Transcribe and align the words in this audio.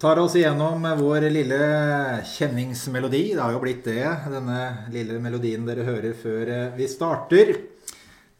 tar 0.00 0.16
oss 0.16 0.34
igjennom 0.36 0.86
vår 0.96 1.26
lille 1.28 1.56
kjenningsmelodi. 2.24 3.34
Det 3.34 3.42
har 3.42 3.52
jo 3.52 3.60
blitt 3.60 3.84
det, 3.84 4.06
denne 4.32 4.60
lille 4.94 5.18
melodien 5.20 5.66
dere 5.68 5.84
hører 5.84 6.14
før 6.16 6.52
vi 6.78 6.86
starter. 6.88 7.52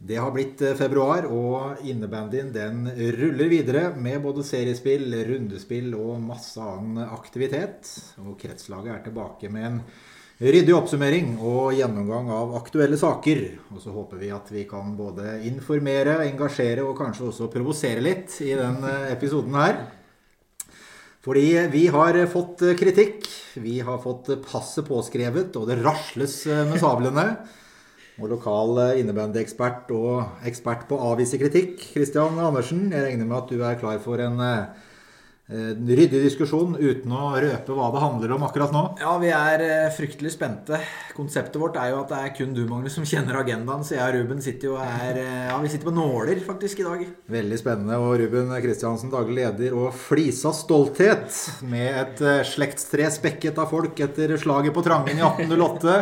Det 0.01 0.17
har 0.17 0.33
blitt 0.33 0.63
februar, 0.79 1.27
og 1.29 1.83
innebandyen 1.85 2.49
den 2.55 2.87
ruller 3.19 3.51
videre 3.51 3.83
med 3.93 4.23
både 4.23 4.41
seriespill, 4.47 5.13
rundespill 5.27 5.93
og 5.93 6.17
masse 6.25 6.57
annen 6.57 7.05
aktivitet. 7.05 7.93
Og 8.25 8.33
kretslaget 8.41 8.95
er 8.95 9.05
tilbake 9.05 9.53
med 9.53 9.69
en 9.69 9.79
ryddig 10.41 10.73
oppsummering 10.73 11.35
og 11.37 11.77
gjennomgang 11.77 12.33
av 12.33 12.57
aktuelle 12.57 12.97
saker. 12.97 13.45
Og 13.69 13.85
så 13.85 13.93
håper 13.93 14.25
vi 14.25 14.33
at 14.33 14.49
vi 14.49 14.65
kan 14.65 14.97
både 14.97 15.43
informere, 15.45 16.23
engasjere 16.25 16.89
og 16.89 16.97
kanskje 16.97 17.29
også 17.29 17.53
provosere 17.53 18.01
litt 18.01 18.41
i 18.41 18.55
den 18.57 18.81
episoden 19.13 19.61
her. 19.61 19.83
Fordi 21.21 21.47
vi 21.69 21.85
har 21.93 22.17
fått 22.31 22.63
kritikk. 22.79 23.27
Vi 23.61 23.79
har 23.85 23.99
fått 24.01 24.31
passet 24.45 24.87
påskrevet, 24.87 25.53
og 25.59 25.67
det 25.69 25.81
rasles 25.83 26.39
med 26.49 26.79
sablene. 26.81 27.25
Og 28.21 28.29
lokal 28.29 28.79
innebandyekspert 28.99 29.91
og 29.95 30.45
ekspert 30.49 30.87
på 30.89 30.97
å 30.97 31.11
avvise 31.13 31.39
kritikk, 31.41 31.77
Christian 31.93 32.41
Andersen. 32.41 32.87
Jeg 32.89 33.05
regner 33.05 33.29
med 33.29 33.37
at 33.37 33.53
du 33.53 33.61
er 33.61 33.77
klar 33.81 34.01
for 34.03 34.21
en 34.21 34.41
eh, 34.45 34.89
ryddig 35.51 36.21
diskusjon 36.23 36.77
uten 36.79 37.11
å 37.11 37.31
røpe 37.43 37.75
hva 37.75 37.89
det 37.91 38.01
handler 38.01 38.33
om 38.35 38.45
akkurat 38.47 38.71
nå? 38.71 38.83
Ja, 39.01 39.15
vi 39.19 39.31
er 39.35 39.63
eh, 39.65 39.89
fryktelig 39.91 40.31
spente. 40.35 40.79
Konseptet 41.17 41.59
vårt 41.59 41.75
er 41.81 41.91
jo 41.91 41.99
at 42.01 42.13
det 42.13 42.19
er 42.21 42.31
kun 42.37 42.53
du, 42.55 42.61
Magnus, 42.69 42.95
som 42.95 43.07
kjenner 43.07 43.41
agendaen. 43.41 43.83
Så 43.83 43.97
jeg 43.97 44.05
og 44.05 44.15
Ruben 44.15 44.43
sitter 44.43 44.71
jo 44.71 44.77
her 44.79 45.19
eh, 45.19 45.49
Ja, 45.49 45.57
vi 45.59 45.71
sitter 45.73 45.89
på 45.89 45.95
nåler 45.95 46.39
faktisk 46.45 46.79
i 46.79 46.87
dag. 46.87 47.03
Veldig 47.35 47.59
spennende. 47.59 47.99
Og 47.99 48.15
Ruben 48.21 48.53
Kristiansen, 48.63 49.11
daglig 49.11 49.41
leder, 49.41 49.75
og 49.75 49.91
flisa 49.97 50.53
stolthet 50.55 51.35
med 51.67 51.99
et 52.05 52.47
slektstre 52.47 53.09
spekket 53.11 53.59
av 53.59 53.71
folk 53.73 53.99
etter 54.07 54.37
slaget 54.39 54.75
på 54.75 54.85
Trangen 54.87 55.19
i 55.19 55.25
1808. 55.25 55.99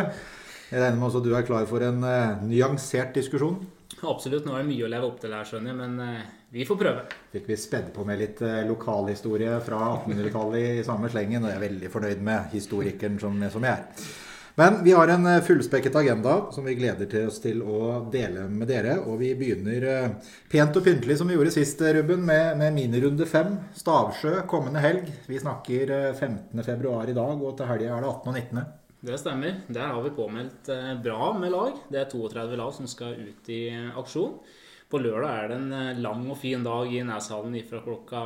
Jeg 0.70 0.78
regner 0.78 1.00
med 1.00 1.10
også 1.10 1.24
at 1.24 1.26
du 1.26 1.34
er 1.34 1.46
klar 1.48 1.66
for 1.66 1.82
en 1.82 2.04
nyansert 2.46 3.16
diskusjon? 3.18 3.58
Absolutt. 4.06 4.46
Nå 4.46 4.54
er 4.54 4.62
det 4.62 4.70
mye 4.70 4.86
å 4.86 4.92
leve 4.92 5.08
opp 5.10 5.18
til 5.20 5.34
her, 5.36 5.48
skjønner 5.48 5.74
jeg. 5.74 5.80
Men 5.80 6.22
vi 6.50 6.64
får 6.66 6.76
prøve. 6.76 7.02
Fikk 7.30 7.44
vi 7.46 7.56
spedd 7.56 7.92
på 7.94 8.04
med 8.06 8.18
litt 8.18 8.40
eh, 8.42 8.64
lokalhistorie 8.66 9.52
fra 9.62 9.78
1800-tallet 10.00 10.80
i 10.80 10.86
samme 10.86 11.10
slengen. 11.12 11.44
Og 11.44 11.52
jeg 11.52 11.60
er 11.60 11.62
veldig 11.62 11.90
fornøyd 11.92 12.24
med 12.26 12.56
historikeren 12.56 13.20
som, 13.22 13.36
som 13.54 13.66
jeg 13.66 13.76
er. 13.76 14.08
Men 14.58 14.80
vi 14.82 14.96
har 14.98 15.12
en 15.14 15.28
eh, 15.30 15.38
fullspekket 15.46 15.94
agenda 16.00 16.34
som 16.50 16.66
vi 16.66 16.74
gleder 16.74 17.28
oss 17.28 17.38
til 17.44 17.62
å 17.62 18.00
dele 18.10 18.48
med 18.50 18.66
dere. 18.66 18.98
Og 19.04 19.20
vi 19.22 19.30
begynner 19.38 19.86
eh, 19.92 20.34
pent 20.50 20.80
og 20.80 20.88
pyntelig 20.88 21.20
som 21.20 21.30
vi 21.30 21.38
gjorde 21.38 21.54
sist, 21.54 21.86
Ruben, 21.86 22.26
med, 22.26 22.58
med 22.58 22.74
minirunde 22.74 23.30
fem. 23.30 23.54
Stavsjø 23.78 24.40
kommende 24.50 24.82
helg. 24.82 25.06
Vi 25.30 25.38
snakker 25.38 25.94
15.2 26.18 26.98
i 27.14 27.14
dag, 27.14 27.46
og 27.46 27.54
til 27.54 27.70
helga 27.70 27.94
er 27.94 28.02
det 28.02 28.10
18. 28.10 28.26
og 28.26 28.34
19. 28.42 28.66
Det 29.00 29.16
stemmer. 29.16 29.62
Der 29.72 29.94
har 29.94 30.02
vi 30.04 30.10
påmeldt 30.12 30.68
bra 31.02 31.30
med 31.38 31.54
lag. 31.54 31.78
Det 31.88 32.02
er 32.02 32.10
32 32.12 32.58
lag 32.60 32.74
som 32.76 32.88
skal 32.90 33.16
ut 33.30 33.48
i 33.48 33.62
aksjon. 33.96 34.34
På 34.90 34.98
lørdag 34.98 35.30
er 35.30 35.48
det 35.48 35.56
en 35.60 35.72
eh, 35.76 35.98
lang 36.02 36.24
og 36.32 36.38
fin 36.40 36.64
dag 36.66 36.90
i 36.90 37.02
Neshallen 37.06 37.54
ifra 37.54 37.78
klokka, 37.84 38.22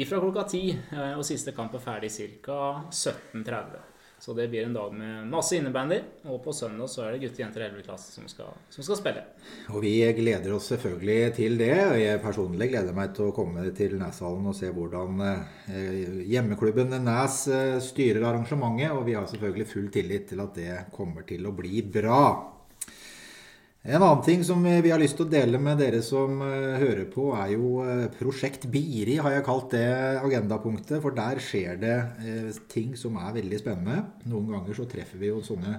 ifra 0.00 0.20
klokka 0.22 0.46
10. 0.48 0.60
Eh, 0.96 1.14
og 1.18 1.26
siste 1.28 1.52
kamp 1.56 1.76
er 1.76 1.84
ferdig 1.84 2.08
ca. 2.14 2.58
17.30. 2.88 3.82
Så 4.18 4.34
det 4.34 4.48
blir 4.50 4.64
en 4.66 4.74
dag 4.74 4.94
med 4.94 5.28
masse 5.30 5.56
innebandy. 5.56 6.00
Og 6.26 6.40
på 6.42 6.52
søndag 6.52 6.90
så 6.90 7.04
er 7.04 7.14
det 7.14 7.22
gutter, 7.22 7.44
jenter 7.44 7.62
i 7.62 7.68
11. 7.68 7.84
klasse 7.86 8.10
som 8.12 8.26
skal, 8.30 8.50
som 8.74 8.82
skal, 8.82 8.98
spille. 8.98 9.22
Og 9.70 9.80
vi 9.84 9.94
gleder 10.18 10.56
oss 10.56 10.72
selvfølgelig 10.72 11.34
til 11.38 11.58
det. 11.60 11.76
og 11.86 11.96
Jeg 12.00 12.22
personlig 12.24 12.70
gleder 12.72 12.98
meg 12.98 13.14
til 13.14 13.30
å 13.30 13.36
komme 13.36 13.68
til 13.78 13.94
Næshallen 14.00 14.50
og 14.50 14.58
se 14.58 14.72
hvordan 14.74 15.24
eh, 15.28 16.04
hjemmeklubben 16.34 16.98
Næs 17.06 17.44
styrer 17.88 18.26
arrangementet. 18.26 18.90
Og 18.96 19.06
vi 19.06 19.16
har 19.18 19.30
selvfølgelig 19.30 19.70
full 19.70 19.90
tillit 19.94 20.30
til 20.32 20.42
at 20.42 20.54
det 20.58 20.78
kommer 20.94 21.26
til 21.28 21.46
å 21.46 21.54
bli 21.54 21.84
bra. 21.86 22.57
En 23.88 24.02
annen 24.02 24.20
ting 24.20 24.42
som 24.44 24.60
vi 24.60 24.90
har 24.92 25.00
lyst 25.00 25.16
til 25.16 25.24
å 25.24 25.32
dele 25.32 25.56
med 25.64 25.78
dere 25.80 26.02
som 26.04 26.42
eh, 26.44 26.74
hører 26.76 27.06
på, 27.08 27.30
er 27.40 27.54
jo 27.54 27.78
eh, 27.80 28.02
Prosjekt 28.18 28.66
Biri, 28.68 29.14
har 29.16 29.32
jeg 29.32 29.46
kalt 29.46 29.72
det 29.72 29.86
agendapunktet. 30.20 30.98
For 31.00 31.16
der 31.16 31.40
skjer 31.40 31.78
det 31.80 31.94
eh, 32.20 32.58
ting 32.68 32.92
som 33.00 33.16
er 33.16 33.32
veldig 33.38 33.62
spennende. 33.62 34.02
Noen 34.28 34.50
ganger 34.52 34.76
så 34.76 34.84
treffer 34.92 35.22
vi 35.22 35.30
jo 35.30 35.40
sånne 35.46 35.78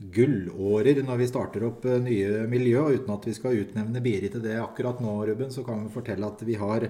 gullårer 0.00 1.02
når 1.04 1.18
vi 1.20 1.28
starter 1.28 1.64
opp 1.68 1.84
nye 2.04 2.44
miljø. 2.50 2.86
Uten 2.96 3.12
at 3.14 3.26
vi 3.28 3.34
skal 3.36 3.58
utnevne 3.60 4.02
Biri 4.04 4.30
til 4.32 4.44
det 4.44 4.56
akkurat 4.60 5.02
nå, 5.04 5.18
Ruben, 5.28 5.52
så 5.52 5.64
kan 5.66 5.84
vi 5.84 5.92
fortelle 5.92 6.30
at 6.30 6.44
vi 6.46 6.56
har 6.60 6.88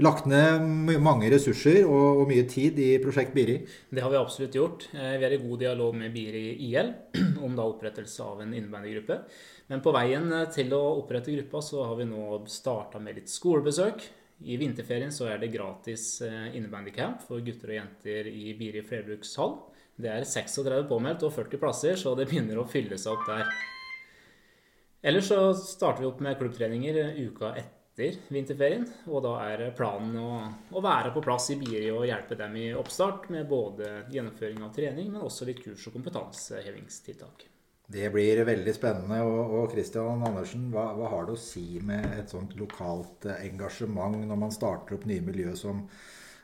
lagt 0.00 0.26
ned 0.30 0.62
mange 1.02 1.28
ressurser 1.32 1.82
og, 1.84 2.24
mye 2.30 2.44
tid 2.48 2.78
i 2.80 2.90
Prosjekt 3.02 3.34
Biri. 3.36 3.58
Det 3.90 4.02
har 4.02 4.12
vi 4.12 4.20
absolutt 4.20 4.56
gjort. 4.56 4.86
Vi 4.92 5.26
er 5.26 5.34
i 5.36 5.40
god 5.42 5.62
dialog 5.62 5.96
med 5.98 6.14
Biri 6.14 6.54
IL 6.70 6.92
om 7.44 7.56
da 7.58 7.66
opprettelse 7.66 8.26
av 8.26 8.42
en 8.44 8.54
innebandygruppe. 8.54 9.20
Men 9.70 9.82
på 9.84 9.94
veien 9.94 10.30
eh, 10.34 10.48
til 10.50 10.72
å 10.74 10.82
opprette 10.98 11.34
gruppa 11.34 11.62
så 11.62 11.84
har 11.86 11.98
vi 12.00 12.08
nå 12.10 12.40
starta 12.50 13.02
med 13.02 13.20
litt 13.20 13.30
skolebesøk. 13.30 14.06
I 14.50 14.56
vinterferien 14.56 15.12
så 15.12 15.28
er 15.30 15.38
det 15.38 15.52
gratis 15.52 16.22
eh, 16.26 16.54
innebandycamp 16.56 17.26
for 17.26 17.44
gutter 17.44 17.74
og 17.74 17.78
jenter 17.82 18.30
i 18.30 18.54
Biri 18.58 18.82
flerbrukshall. 18.86 19.58
Det 20.00 20.12
er 20.12 20.24
36 20.26 20.86
påmeldt 20.90 21.26
og 21.26 21.34
40 21.36 21.60
plasser, 21.60 21.98
så 22.00 22.14
det 22.18 22.28
begynner 22.30 22.60
å 22.60 22.68
fylle 22.68 22.98
seg 23.00 23.14
opp 23.14 23.28
der. 23.28 23.52
Ellers 25.00 25.30
så 25.30 25.52
starter 25.56 26.02
vi 26.02 26.08
opp 26.10 26.18
med 26.24 26.36
klubbtreninger 26.40 26.98
uka 27.24 27.54
etter 27.56 28.18
vinterferien. 28.32 28.84
Og 29.08 29.22
da 29.24 29.36
er 29.48 29.70
planen 29.76 30.18
å, 30.20 30.32
å 30.76 30.82
være 30.84 31.12
på 31.14 31.22
plass 31.24 31.50
i 31.54 31.58
Biri 31.60 31.86
og 31.92 32.04
hjelpe 32.08 32.36
dem 32.36 32.58
i 32.60 32.66
oppstart 32.76 33.30
med 33.32 33.48
både 33.48 34.04
gjennomføring 34.12 34.60
av 34.66 34.74
trening, 34.76 35.08
men 35.14 35.24
også 35.24 35.48
litt 35.48 35.64
kurs- 35.64 35.88
og 35.88 35.96
kompetansehevingstiltak. 35.96 37.48
Det 37.90 38.06
blir 38.14 38.44
veldig 38.46 38.72
spennende. 38.76 39.18
Og, 39.26 39.64
Kristian 39.72 40.22
Andersen, 40.22 40.68
hva, 40.70 40.92
hva, 40.94 41.08
har 41.10 41.26
det 41.26 41.34
å 41.34 41.42
si 41.42 41.80
med 41.82 42.06
et 42.20 42.30
sånt 42.30 42.54
lokalt 42.60 43.26
engasjement 43.40 44.20
når 44.20 44.38
man 44.44 44.54
starter 44.54 44.94
opp 44.94 45.08
nye 45.10 45.24
miljø 45.26 45.56
som 45.58 45.86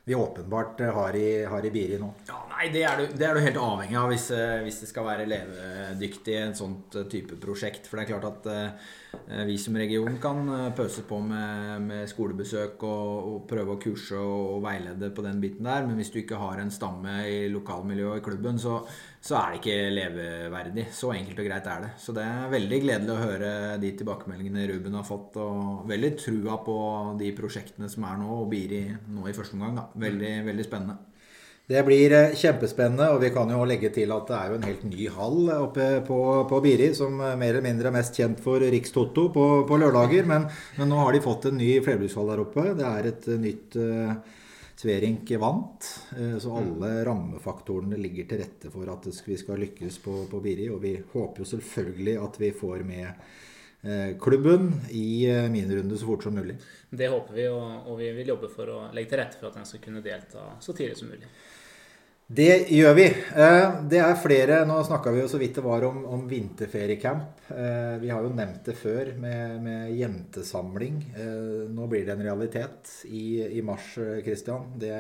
vi 0.09 0.15
åpenbart 0.15 0.81
eh, 0.81 0.95
har 0.95 1.17
i, 1.17 1.45
har 1.45 1.67
i 1.67 1.71
Biri 1.71 1.97
nå? 1.99 2.13
Ja, 2.29 2.37
nei, 2.53 2.69
Det 2.71 2.83
er 2.87 3.01
du, 3.01 3.15
det 3.19 3.27
er 3.27 3.35
du 3.35 3.43
helt 3.43 3.57
avhengig 3.59 3.97
av 3.99 4.13
hvis, 4.13 4.29
eh, 4.31 4.61
hvis, 4.63 4.79
det 4.85 4.91
skal 4.93 5.09
være 5.09 5.25
levedyktig 5.27 6.37
en 6.45 6.55
sånn 6.55 6.77
type 7.11 7.35
prosjekt. 7.43 7.89
For 7.91 7.99
det 7.99 8.05
er 8.05 8.13
klart 8.13 8.29
at 8.29 8.47
eh, 8.53 9.43
vi 9.49 9.57
som 9.59 9.75
region 9.75 10.21
kan 10.23 10.47
pøse 10.79 11.03
på 11.09 11.19
med, 11.27 11.83
med 11.89 12.07
skolebesøk 12.13 12.87
og, 12.87 13.11
og, 13.33 13.41
prøve 13.51 13.75
å 13.75 13.81
kurse 13.83 14.21
og, 14.21 14.45
og, 14.53 14.63
veilede 14.69 15.11
på 15.11 15.27
den 15.27 15.43
biten 15.43 15.67
der. 15.67 15.83
Men 15.89 15.99
hvis 15.99 16.15
du 16.15 16.21
ikke 16.23 16.39
har 16.39 16.63
en 16.63 16.71
stamme 16.71 17.19
i 17.27 17.49
lokalmiljøet 17.51 18.23
i 18.23 18.27
klubben, 18.29 18.63
så, 18.63 18.85
så 19.27 19.35
er 19.41 19.53
det 19.53 19.59
ikke 19.61 19.91
leveverdig. 19.91 20.85
Så 20.95 21.11
enkelt 21.15 21.41
og 21.43 21.49
greit 21.49 21.67
er 21.71 21.83
det. 21.83 21.91
Så 21.99 22.15
det 22.15 22.23
er 22.23 22.53
veldig 22.53 22.79
gledelig 22.85 23.13
å 23.15 23.25
høre 23.25 23.51
de 23.83 23.91
tilbakemeldingene 23.99 24.69
Ruben 24.71 24.95
har 25.01 25.07
fått. 25.09 25.41
Og 25.43 25.83
veldig 25.91 26.13
trua 26.21 26.61
på 26.67 26.79
de 27.19 27.33
prosjektene 27.35 27.91
som 27.91 28.07
er 28.07 28.21
nå, 28.21 28.31
og 28.45 28.49
Biri 28.53 28.85
nå 28.87 29.27
i 29.27 29.35
første 29.37 29.59
omgang. 29.59 29.75
Da. 29.81 29.89
Veldig, 30.07 30.33
veldig 30.47 30.67
spennende. 30.69 30.99
Det 31.67 31.83
blir 31.83 32.13
eh, 32.15 32.35
kjempespennende, 32.39 33.09
og 33.11 33.25
vi 33.25 33.33
kan 33.35 33.51
jo 33.51 33.65
legge 33.67 33.91
til 33.91 34.13
at 34.15 34.29
det 34.31 34.37
er 34.39 34.53
jo 34.53 34.59
en 34.61 34.67
helt 34.69 34.85
ny 34.87 35.09
hall 35.17 35.49
oppe 35.57 35.89
på, 36.07 36.19
på 36.47 36.61
Biri, 36.63 36.93
som 36.95 37.19
mer 37.19 37.49
eller 37.49 37.65
mindre 37.65 37.91
er 37.91 37.97
mest 37.97 38.15
kjent 38.15 38.39
for 38.45 38.63
Rikstoto 38.63 39.27
på, 39.35 39.47
på 39.67 39.79
lørdager. 39.83 40.29
Men, 40.31 40.47
men, 40.79 40.93
nå 40.93 41.03
har 41.03 41.17
de 41.17 41.25
fått 41.25 41.49
en 41.51 41.59
ny 41.59 41.73
flerbrukshall 41.83 42.31
der 42.31 42.45
oppe. 42.45 42.69
Det 42.79 42.87
er 42.87 43.11
et 43.11 43.27
nytt 43.43 43.81
uh, 43.83 44.15
Sverink 44.77 45.31
vant. 45.41 46.01
Eh, 46.19 46.39
så 46.39 46.57
alle 46.57 47.05
rammefaktorene 47.05 47.97
ligger 47.97 48.29
til 48.29 48.43
rette 48.43 48.71
for 48.73 48.89
at 48.93 49.09
vi 49.27 49.37
skal 49.41 49.61
lykkes 49.65 49.99
på, 50.05 50.17
på 50.31 50.41
Biri. 50.45 50.69
Og 50.69 50.83
vi 50.83 50.95
håper 51.13 51.43
jo 51.43 51.49
selvfølgelig 51.55 52.17
at 52.21 52.41
vi 52.43 52.51
får 52.53 52.85
med 52.85 53.07
eh, 53.09 54.11
klubben 54.21 54.69
i 54.93 55.25
eh, 55.31 55.49
minirunde 55.53 55.97
så 55.97 56.11
fort 56.11 56.29
som 56.29 56.37
mulig. 56.37 56.59
Det 56.91 57.09
håper 57.09 57.39
vi, 57.39 57.47
og, 57.49 57.95
vi 57.97 58.11
vil 58.19 58.35
jobbe 58.35 58.53
for 58.53 58.75
å 58.75 58.83
legge 58.93 59.15
til 59.15 59.23
rette 59.23 59.41
for 59.41 59.49
at 59.49 59.57
den 59.57 59.71
skal 59.71 59.83
kunne 59.87 60.05
delta 60.05 60.51
så 60.61 60.77
tidlig 60.77 61.01
som 61.01 61.09
mulig. 61.09 61.33
Det 62.27 62.67
gjør 62.75 62.95
vi. 62.99 63.05
Eh, 63.39 63.75
det 63.87 64.01
er 64.03 64.17
flere 64.19 64.65
Nå 64.67 64.81
snakka 64.83 65.13
vi 65.15 65.21
jo 65.21 65.29
så 65.31 65.39
vidt 65.39 65.61
det 65.61 65.63
var 65.63 65.85
om, 65.87 66.01
om 66.11 66.25
vinterferiecamp. 66.27 67.45
Eh, 67.55 67.93
vi 68.03 68.11
har 68.11 68.25
jo 68.27 68.33
nevnt 68.35 68.67
det 68.67 68.75
før 68.81 69.13
med, 69.23 69.61
med 69.63 69.93
jentesamling. 69.95 70.97
Eh, 71.15 71.69
nå 71.71 71.87
blir 71.87 72.03
det 72.03 72.17
en 72.17 72.25
realitet 72.27 72.91
i, 73.07 73.45
i 73.47 73.63
mars, 73.63 73.93
Christian. 74.27 74.73
Det, 74.75 74.91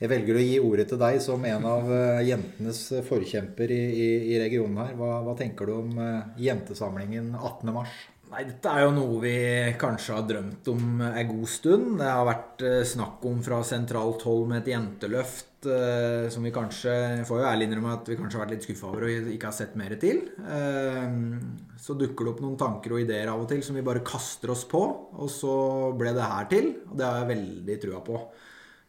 jeg 0.00 0.12
velger 0.14 0.40
å 0.40 0.46
gi 0.46 0.56
ordet 0.64 0.88
til 0.88 1.02
deg 1.04 1.20
som 1.20 1.44
en 1.44 1.68
av 1.68 1.92
jentenes 2.24 2.80
forkjemper 3.10 3.68
i, 3.68 3.82
i, 3.92 4.08
i 4.32 4.40
regionen 4.46 4.80
her. 4.86 4.96
Hva, 4.96 5.20
hva, 5.26 5.36
tenker 5.36 5.68
du 5.68 5.76
om 5.82 6.00
jentesamlingen 6.40 7.34
18. 7.42 7.76
mars? 7.76 7.92
Nei, 8.34 8.48
Dette 8.48 8.66
er 8.66 8.82
jo 8.82 8.94
noe 8.96 9.18
vi 9.22 9.36
kanskje 9.78 10.14
har 10.16 10.24
drømt 10.26 10.66
om 10.72 11.02
en 11.06 11.28
god 11.28 11.50
stund. 11.52 12.00
Det 12.00 12.08
har 12.08 12.24
vært 12.26 12.64
snakk 12.90 13.22
om 13.30 13.36
fra 13.46 13.60
sentralt 13.62 14.24
hold 14.26 14.48
med 14.50 14.64
et 14.64 14.72
jenteløft 14.72 15.68
uh, 15.68 16.26
som 16.34 16.42
vi 16.42 16.50
kanskje 16.56 16.96
får 17.28 17.38
jo 17.38 17.46
ærlig 17.46 17.68
innrømme 17.68 17.92
at 17.94 18.10
vi 18.10 18.16
kanskje 18.18 18.40
har 18.40 18.42
vært 18.42 18.56
litt 18.56 18.66
skuffa 18.66 18.90
over 18.90 19.06
og 19.06 19.30
ikke 19.36 19.52
har 19.52 19.54
sett 19.54 19.78
mer 19.78 19.94
til. 20.02 20.24
Uh, 20.42 21.38
så 21.78 21.94
dukker 22.00 22.26
det 22.26 22.34
opp 22.34 22.42
noen 22.42 22.58
tanker 22.58 22.96
og 22.96 23.04
ideer 23.04 23.30
av 23.30 23.44
og 23.44 23.48
til 23.54 23.62
som 23.62 23.78
vi 23.78 23.86
bare 23.86 24.02
kaster 24.02 24.50
oss 24.50 24.66
på. 24.66 24.82
Og 25.14 25.30
så 25.30 25.54
ble 25.94 26.18
det 26.18 26.34
her 26.34 26.50
til, 26.50 26.72
og 26.90 26.98
det 26.98 27.06
har 27.06 27.22
jeg 27.22 27.32
veldig 27.36 27.80
trua 27.86 28.02
på. 28.02 28.20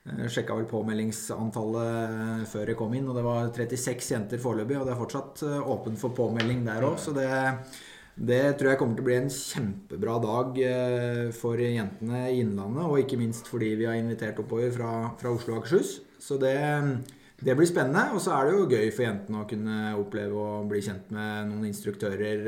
Jeg 0.10 0.34
sjekka 0.40 0.58
vel 0.58 0.70
påmeldingsantallet 0.74 2.50
før 2.50 2.74
jeg 2.74 2.82
kom 2.82 2.98
inn, 2.98 3.14
og 3.14 3.18
det 3.22 3.30
var 3.30 3.54
36 3.54 4.16
jenter 4.18 4.42
foreløpig. 4.42 4.82
Og 4.82 4.90
det 4.90 4.98
er 4.98 5.04
fortsatt 5.06 5.46
åpent 5.62 6.02
for 6.02 6.18
påmelding 6.18 6.66
der 6.66 6.90
òg, 6.90 6.98
så 7.02 7.14
det, 7.14 7.30
det 8.16 8.56
tror 8.56 8.72
jeg 8.72 8.80
kommer 8.80 8.96
til 8.96 9.04
å 9.04 9.10
bli 9.10 9.18
en 9.20 9.32
kjempebra 9.34 10.16
dag 10.24 10.60
for 11.36 11.60
jentene 11.60 12.22
i 12.30 12.40
Innlandet. 12.40 12.88
Og 12.88 13.02
ikke 13.02 13.20
minst 13.20 13.50
fordi 13.52 13.74
vi 13.76 13.90
har 13.90 14.00
invitert 14.00 14.40
oppover 14.40 14.72
fra, 14.72 14.92
fra 15.20 15.34
Oslo 15.36 15.58
og 15.58 15.60
Akershus. 15.60 15.98
Så 16.24 16.38
det, 16.40 16.56
det 17.44 17.58
blir 17.60 17.68
spennende. 17.68 18.08
Og 18.16 18.24
så 18.24 18.32
er 18.38 18.48
det 18.48 18.56
jo 18.56 18.70
gøy 18.72 18.88
for 18.96 19.08
jentene 19.10 19.42
å 19.44 19.50
kunne 19.50 19.80
oppleve 20.00 20.46
å 20.48 20.64
bli 20.70 20.80
kjent 20.86 21.12
med 21.12 21.52
noen 21.52 21.68
instruktører 21.68 22.48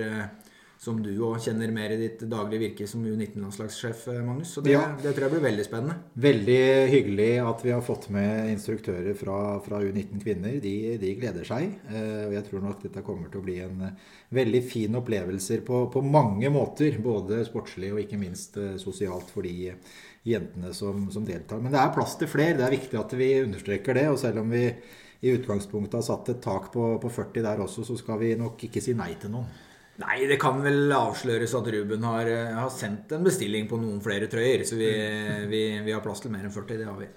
som 0.77 0.99
du 1.01 1.09
òg 1.25 1.39
kjenner 1.41 1.71
mer 1.73 1.93
i 1.95 1.97
ditt 1.99 2.21
daglige 2.29 2.61
virke 2.61 2.87
som 2.89 3.01
U19-landslagssjef, 3.01 4.03
Magnus. 4.25 4.51
Så 4.53 4.61
det, 4.61 4.75
ja. 4.75 4.83
det, 5.01 5.13
tror 5.15 5.25
jeg 5.25 5.33
blir 5.33 5.45
veldig 5.47 5.65
spennende. 5.65 5.95
Veldig 6.27 6.59
hyggelig 6.91 7.29
at 7.41 7.63
vi 7.65 7.73
har 7.73 7.85
fått 7.85 8.09
med 8.13 8.51
instruktører 8.51 9.17
fra, 9.17 9.37
fra 9.65 9.81
U19 9.81 10.21
kvinner. 10.21 10.59
De, 10.61 10.75
de, 11.01 11.13
gleder 11.17 11.47
seg. 11.49 11.79
Og 11.89 12.35
jeg 12.37 12.45
tror 12.49 12.65
nok 12.67 12.83
dette 12.85 13.05
kommer 13.05 13.33
til 13.33 13.41
å 13.41 13.47
bli 13.47 13.57
en 13.65 13.87
veldig 14.37 14.61
fin 14.69 15.01
opplevelse 15.01 15.59
på, 15.65 15.81
på 15.93 16.05
mange 16.05 16.53
måter. 16.53 17.01
Både 17.01 17.41
sportslig 17.49 17.95
og 17.95 18.03
ikke 18.05 18.21
minst 18.21 18.61
sosialt 18.83 19.33
for 19.33 19.49
de 19.49 19.73
jentene 20.27 20.73
som, 20.77 21.07
som 21.13 21.25
deltar. 21.25 21.61
Men 21.63 21.73
det 21.73 21.81
er 21.81 21.93
plass 21.95 22.17
til 22.19 22.29
flere. 22.29 22.57
Det 22.59 22.67
er 22.67 22.77
viktig 22.77 22.99
at 23.01 23.17
vi 23.17 23.33
understreker 23.41 23.97
det. 23.97 24.09
Og 24.13 24.19
selv 24.21 24.43
om 24.43 24.53
vi 24.53 24.67
i 25.25 25.33
utgangspunktet 25.33 25.97
har 25.97 26.05
satt 26.05 26.29
et 26.33 26.43
tak 26.43 26.69
på, 26.73 26.91
på 27.01 27.09
40 27.09 27.45
der 27.45 27.63
også, 27.63 27.85
så 27.87 27.97
skal 27.97 28.21
vi 28.21 28.35
nok 28.37 28.67
ikke 28.67 28.83
si 28.83 28.93
nei 28.97 29.15
til 29.17 29.33
noen. 29.33 29.49
Nei, 29.97 30.27
det 30.29 30.37
kan 30.37 30.59
vel 30.61 30.91
avsløres 30.93 31.55
at 31.57 31.67
Ruben 31.73 32.03
har, 32.05 32.27
eh, 32.29 32.53
har 32.53 32.69
sendt 32.69 33.15
en 33.17 33.23
bestilling 33.25 33.65
på 33.69 33.79
noen 33.81 33.97
flere 34.03 34.27
trøyer. 34.29 34.61
Så 34.65 34.77
vi, 34.77 34.91
vi, 35.49 35.61
vi 35.81 35.95
har 35.95 36.03
plass 36.05 36.21
til 36.21 36.33
mer 36.33 36.45
enn 36.45 36.53
40. 36.53 36.77
Det 36.77 36.85
har 36.85 36.99
vi. 36.99 37.07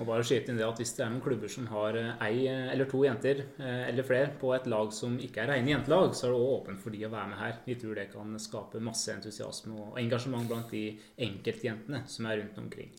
Og 0.00 0.08
bare 0.08 0.24
skyte 0.24 0.48
inn 0.48 0.56
det 0.56 0.64
at 0.64 0.78
Hvis 0.80 0.94
det 0.96 1.04
er 1.04 1.10
noen 1.12 1.20
klubber 1.22 1.52
som 1.52 1.66
har 1.68 1.98
eh, 2.00 2.24
ei 2.24 2.46
eller 2.48 2.88
to 2.88 3.02
jenter 3.04 3.44
eller 3.60 4.08
flere 4.08 4.32
på 4.40 4.54
et 4.56 4.70
lag 4.72 4.94
som 4.96 5.18
ikke 5.20 5.44
er 5.44 5.52
rene 5.52 5.74
jentelag, 5.74 6.16
så 6.16 6.30
er 6.30 6.32
det 6.32 6.38
òg 6.38 6.54
åpent 6.54 6.80
for 6.80 6.96
de 6.96 7.04
å 7.04 7.12
være 7.12 7.34
med 7.34 7.42
her. 7.42 7.60
Vi 7.66 7.76
tror 7.82 8.00
det 8.00 8.08
kan 8.14 8.40
skape 8.40 8.80
masse 8.80 9.12
entusiasme 9.12 9.76
og 9.76 10.00
engasjement 10.00 10.48
blant 10.48 10.72
de 10.72 10.86
enkeltjentene 11.28 12.06
som 12.08 12.30
er 12.32 12.40
rundt 12.40 12.64
omkring. 12.64 12.96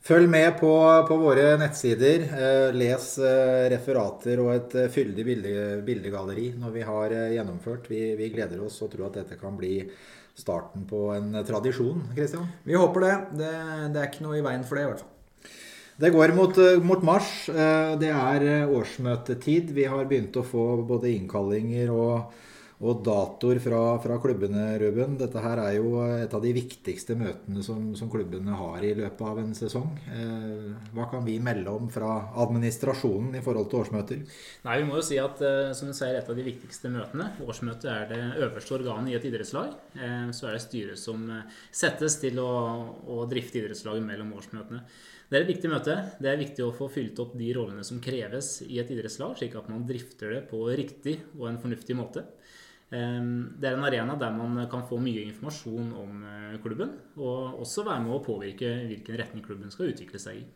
Følg 0.00 0.30
med 0.32 0.54
på, 0.56 0.72
på 1.08 1.16
våre 1.20 1.58
nettsider. 1.60 2.22
Eh, 2.32 2.70
les 2.72 3.08
eh, 3.20 3.66
referater 3.68 4.40
og 4.40 4.54
et 4.54 4.76
eh, 4.80 4.88
fyldig 4.92 5.26
bilde, 5.26 5.52
bildegalleri 5.84 6.46
når 6.56 6.72
vi 6.72 6.84
har 6.88 7.14
gjennomført. 7.34 7.90
Vi, 7.92 8.00
vi, 8.16 8.30
gleder 8.32 8.62
oss 8.64 8.80
og 8.80 8.94
tror 8.94 9.10
at 9.10 9.18
dette 9.20 9.36
kan 9.36 9.58
bli 9.60 9.82
starten 10.40 10.86
på 10.88 11.10
en 11.12 11.36
tradisjon. 11.44 12.00
Kristian? 12.16 12.48
Vi 12.64 12.78
håper 12.80 13.04
det. 13.04 13.14
det. 13.42 13.54
det. 13.92 14.00
er 14.00 14.08
ikke 14.08 14.24
noe 14.24 14.40
i 14.40 14.44
veien 14.46 14.64
for 14.64 14.80
det, 14.80 14.86
i 14.86 14.92
hvert 14.94 15.04
fall. 15.04 15.16
Det 16.00 16.12
går 16.14 16.32
mot, 16.32 16.56
mot 16.80 17.02
mars. 17.04 17.28
Det 18.00 18.08
er 18.08 18.70
årsmøtetid. 18.72 19.74
Vi 19.76 19.84
har 19.84 20.06
begynt 20.08 20.38
å 20.40 20.46
få 20.48 20.64
både 20.88 21.10
innkallinger 21.12 21.92
og 21.92 22.30
og 22.80 23.02
datoer 23.04 23.58
fra, 23.60 23.80
fra, 24.00 24.16
klubbene, 24.22 24.62
Ruben. 24.80 25.18
Dette 25.20 25.42
her 25.44 25.60
er 25.60 25.74
jo 25.76 26.00
et 26.00 26.32
av 26.32 26.40
de 26.40 26.52
viktigste 26.56 27.12
møtene 27.18 27.60
som, 27.64 27.90
som 27.98 28.08
klubbene 28.12 28.56
har 28.56 28.86
i 28.86 28.94
løpet 28.96 29.20
av 29.26 29.40
en 29.42 29.52
sesong. 29.56 29.90
Eh, 30.14 30.70
hva 30.96 31.10
kan 31.12 31.26
vi 31.26 31.36
melde 31.44 31.74
om 31.74 31.90
fra 31.92 32.14
administrasjonen 32.40 33.36
i 33.36 33.44
forhold 33.44 33.68
til 33.68 33.82
årsmøter? 33.82 34.24
Nei, 34.64 34.78
Vi 34.80 34.88
må 34.88 34.96
jo 34.96 35.04
si 35.10 35.20
at 35.20 35.44
eh, 35.44 35.74
som 35.76 35.92
du 35.92 35.96
sier, 35.96 36.16
et 36.16 36.32
av 36.32 36.40
de 36.40 36.46
viktigste 36.46 36.88
møtene. 36.92 37.28
Årsmøtet 37.44 37.90
er 37.92 38.08
det 38.14 38.22
øverste 38.46 38.78
organet 38.78 39.12
i 39.12 39.18
et 39.20 39.28
idrettslag. 39.28 39.76
Eh, 40.00 40.32
så 40.32 40.48
er 40.48 40.56
det 40.56 40.64
styret 40.64 41.04
som 41.04 41.28
eh, 41.36 41.62
settes 41.68 42.16
til 42.24 42.40
å, 42.40 42.50
å 43.12 43.26
drifte 43.28 43.60
idrettslaget 43.60 44.08
mellom 44.08 44.32
årsmøtene. 44.40 44.86
Det 45.30 45.36
er 45.36 45.44
et 45.44 45.52
viktig 45.52 45.68
møte. 45.70 45.94
Det 46.16 46.32
er 46.32 46.40
viktig 46.40 46.64
å 46.64 46.72
få 46.74 46.88
fylt 46.90 47.20
opp 47.22 47.36
de 47.38 47.52
rollene 47.54 47.84
som 47.86 48.00
kreves 48.02 48.64
i 48.64 48.80
et 48.80 48.88
idrettslag, 48.90 49.36
slik 49.38 49.52
at 49.60 49.68
man 49.70 49.84
drifter 49.86 50.32
det 50.32 50.40
på 50.48 50.64
riktig 50.72 51.20
og 51.36 51.50
en 51.52 51.60
fornuftig 51.60 51.94
måte. 52.00 52.24
Det 52.90 53.68
er 53.68 53.76
en 53.76 53.86
arena 53.86 54.16
der 54.18 54.32
man 54.34 54.64
kan 54.70 54.82
få 54.88 54.98
mye 54.98 55.22
informasjon 55.28 55.92
om 55.94 56.24
eh, 56.26 56.56
klubben, 56.62 56.96
og 57.22 57.60
også 57.62 57.84
være 57.86 58.02
med 58.02 58.16
å 58.16 58.24
påvirke 58.24 58.72
hvilken 58.90 59.20
retning 59.20 59.44
klubben 59.46 59.70
skal 59.70 59.92
utvikle 59.92 60.18
seg 60.18 60.40
i. 60.40 60.48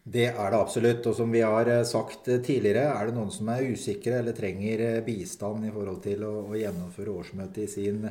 Det 0.00 0.30
er 0.30 0.48
det 0.54 0.56
absolutt. 0.56 1.04
Og 1.10 1.18
som 1.18 1.28
vi 1.28 1.42
har 1.44 1.68
eh, 1.68 1.84
sagt 1.84 2.30
eh, 2.32 2.40
tidligere, 2.40 2.86
er 2.94 3.10
det 3.10 3.18
noen 3.18 3.34
som 3.34 3.52
er 3.52 3.68
usikre 3.68 4.16
eller 4.22 4.36
trenger 4.36 5.04
bistand 5.04 5.68
i 5.68 5.74
forhold 5.76 6.00
til 6.08 6.24
å, 6.24 6.32
å 6.48 6.56
gjennomføre 6.56 7.12
årsmøtet 7.20 7.66
i 7.66 7.70
sin 7.74 8.08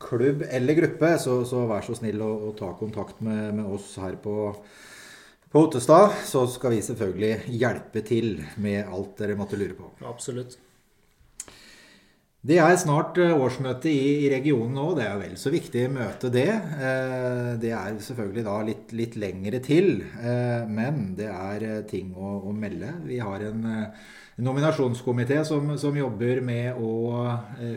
klubb 0.00 0.44
eller 0.44 0.76
gruppe, 0.76 1.16
så, 1.20 1.40
så 1.48 1.64
vær 1.68 1.84
så 1.88 1.96
snill 1.96 2.20
å, 2.24 2.30
å 2.50 2.54
ta 2.60 2.74
kontakt 2.76 3.24
med, 3.24 3.54
med, 3.56 3.72
oss 3.72 3.94
her 4.04 4.20
på, 4.20 4.52
på 5.48 5.64
Ottestad. 5.64 6.12
Så 6.28 6.44
skal 6.52 6.76
vi 6.76 6.84
selvfølgelig 6.84 7.56
hjelpe 7.56 8.04
til 8.04 8.34
med 8.60 8.84
alt 8.84 9.16
dere 9.16 9.40
måtte 9.40 9.56
lure 9.56 9.80
på. 9.80 9.94
Absolutt. 10.12 10.60
Det 12.40 12.56
er 12.56 12.72
snart 12.80 13.18
eh, 13.20 13.34
årsmøte 13.36 13.90
i, 13.92 14.28
regionen 14.32 14.72
nå. 14.72 14.86
Det 14.96 15.04
er 15.04 15.18
vel 15.20 15.34
så 15.36 15.50
viktig 15.52 15.82
møte, 15.92 16.30
det. 16.32 16.48
Eh, 16.48 17.50
det 17.60 17.74
er 17.76 17.98
selvfølgelig 18.00 18.44
da 18.46 18.54
litt, 18.64 18.94
litt 18.96 19.18
lengre 19.20 19.60
til. 19.60 19.98
Eh, 20.16 20.62
men 20.64 21.10
det 21.18 21.28
er 21.28 21.84
ting 21.90 22.14
å, 22.16 22.38
å 22.48 22.54
melde. 22.56 22.94
Vi 23.04 23.18
har 23.20 23.44
en 23.44 23.68
nominasjonskomité 24.40 25.42
som, 25.44 25.68
som, 25.76 25.98
jobber 26.00 26.40
med 26.40 26.80
å 26.80 27.26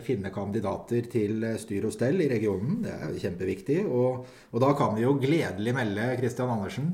finne 0.06 0.32
kandidater 0.32 1.10
til 1.12 1.44
styr 1.60 1.84
og 1.84 1.92
stell 1.92 2.24
i 2.24 2.30
regionen. 2.32 2.80
Det 2.86 2.96
er 2.96 3.20
kjempeviktig. 3.20 3.78
Og, 3.84 4.24
og 4.48 4.64
da 4.64 4.72
kan 4.80 4.96
vi 4.96 5.04
jo 5.04 5.12
gledelig 5.20 5.76
melde 5.76 6.08
Kristian 6.22 6.54
Andersen, 6.56 6.88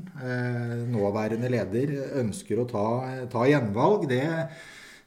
nåværende 0.91 1.55
leder, 1.55 1.95
ønsker 2.19 2.59
å 2.59 2.67
ta, 2.67 2.85
ta 3.31 3.47
gjenvalg. 3.47 4.09
Det, 4.11 4.21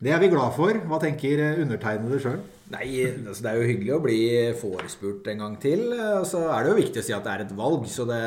det 0.00 0.16
er 0.16 0.24
vi 0.24 0.32
glad 0.32 0.56
for. 0.56 0.80
Hva 0.88 1.04
tenker 1.04 1.44
undertegnede 1.60 2.24
sjøl? 2.24 2.44
Nei, 2.72 2.86
altså 3.04 3.44
det 3.44 3.50
er 3.50 3.58
jo 3.58 3.66
hyggelig 3.68 3.92
å 3.92 4.02
bli 4.02 4.20
forespurt 4.56 5.26
en 5.28 5.42
gang 5.42 5.56
til. 5.60 5.82
Og 5.92 6.24
så 6.28 6.40
er 6.48 6.64
det 6.64 6.70
jo 6.72 6.78
viktig 6.78 7.02
å 7.02 7.04
si 7.04 7.12
at 7.12 7.26
det 7.26 7.34
er 7.34 7.42
et 7.44 7.54
valg, 7.58 7.84
så 7.92 8.06
det, 8.08 8.20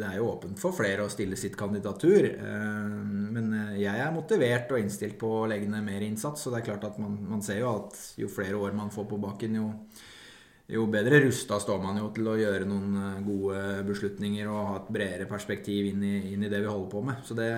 det 0.00 0.08
er 0.08 0.16
jo 0.18 0.30
åpent 0.32 0.58
for 0.58 0.74
flere 0.74 1.06
å 1.06 1.12
stille 1.12 1.38
sitt 1.38 1.54
kandidatur. 1.58 2.26
Eh, 2.32 2.96
men 3.36 3.52
jeg 3.78 4.02
er 4.02 4.14
motivert 4.14 4.74
og 4.74 4.82
innstilt 4.82 5.14
på 5.20 5.30
å 5.42 5.46
legge 5.50 5.70
ned 5.70 5.86
mer 5.86 6.02
innsats. 6.02 6.42
Så 6.42 6.50
det 6.50 6.62
er 6.62 6.72
klart 6.72 6.88
at 6.90 6.98
man, 7.02 7.20
man 7.30 7.44
ser 7.46 7.62
jo 7.62 7.70
at 7.76 8.00
jo 8.18 8.30
flere 8.32 8.58
år 8.58 8.74
man 8.76 8.90
får 8.94 9.06
på 9.12 9.20
bakken, 9.22 9.60
jo, 9.62 9.70
jo 10.72 10.86
bedre 10.90 11.18
rusta 11.20 11.58
står 11.60 11.80
man 11.82 11.98
jo 12.00 12.08
til 12.16 12.28
å 12.32 12.36
gjøre 12.38 12.66
noen 12.68 12.94
eh, 12.96 13.18
gode 13.26 13.58
beslutninger 13.88 14.48
og 14.48 14.68
ha 14.70 14.78
et 14.78 14.88
bredere 14.96 15.26
perspektiv 15.28 15.90
inn 15.90 16.02
i, 16.06 16.12
inn 16.32 16.46
i 16.46 16.50
det 16.50 16.62
vi 16.62 16.70
holder 16.70 16.88
på 16.92 17.02
med. 17.04 17.20
Så 17.26 17.36
det, 17.36 17.48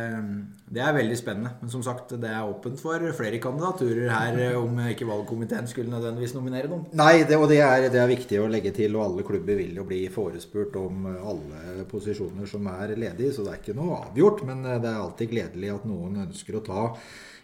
det, 0.66 0.82
er 0.82 0.96
veldig 0.96 1.18
spennende. 1.20 1.54
Men 1.60 1.72
som 1.72 1.84
sagt, 1.86 2.16
det 2.20 2.30
er 2.30 2.42
åpent 2.50 2.82
for 2.82 3.04
flere 3.16 3.40
kandidaturer 3.42 4.10
her, 4.10 4.40
eh, 4.48 4.58
om 4.58 4.82
ikke 4.90 5.08
valgkomiteen 5.08 5.70
skulle 5.70 5.94
nødvendigvis 5.94 6.34
nominere 6.34 6.72
noen. 6.72 6.88
Nei, 6.98 7.22
det, 7.28 7.38
og 7.38 7.46
det 7.52 7.60
er, 7.62 7.88
det 7.92 8.02
er, 8.02 8.10
viktig 8.10 8.42
å 8.42 8.50
legge 8.50 8.74
til, 8.74 8.98
og 8.98 9.06
alle 9.06 9.26
klubber 9.26 9.62
vil 9.62 9.78
jo 9.78 9.86
bli 9.88 10.02
forespurt 10.12 10.78
om 10.80 11.08
alle 11.14 11.88
posisjoner 11.90 12.50
som 12.50 12.66
er 12.74 12.96
ledige, 12.98 13.34
så 13.36 13.46
det 13.46 13.54
er 13.54 13.62
ikke 13.62 13.78
noe 13.78 14.00
avgjort. 14.08 14.42
Men 14.48 14.66
eh, 14.66 14.80
det 14.82 14.90
er 14.90 15.02
alltid 15.04 15.34
gledelig 15.36 15.76
at 15.78 15.86
noen 15.90 16.24
ønsker 16.26 16.58
å 16.58 16.66
ta 16.66 16.88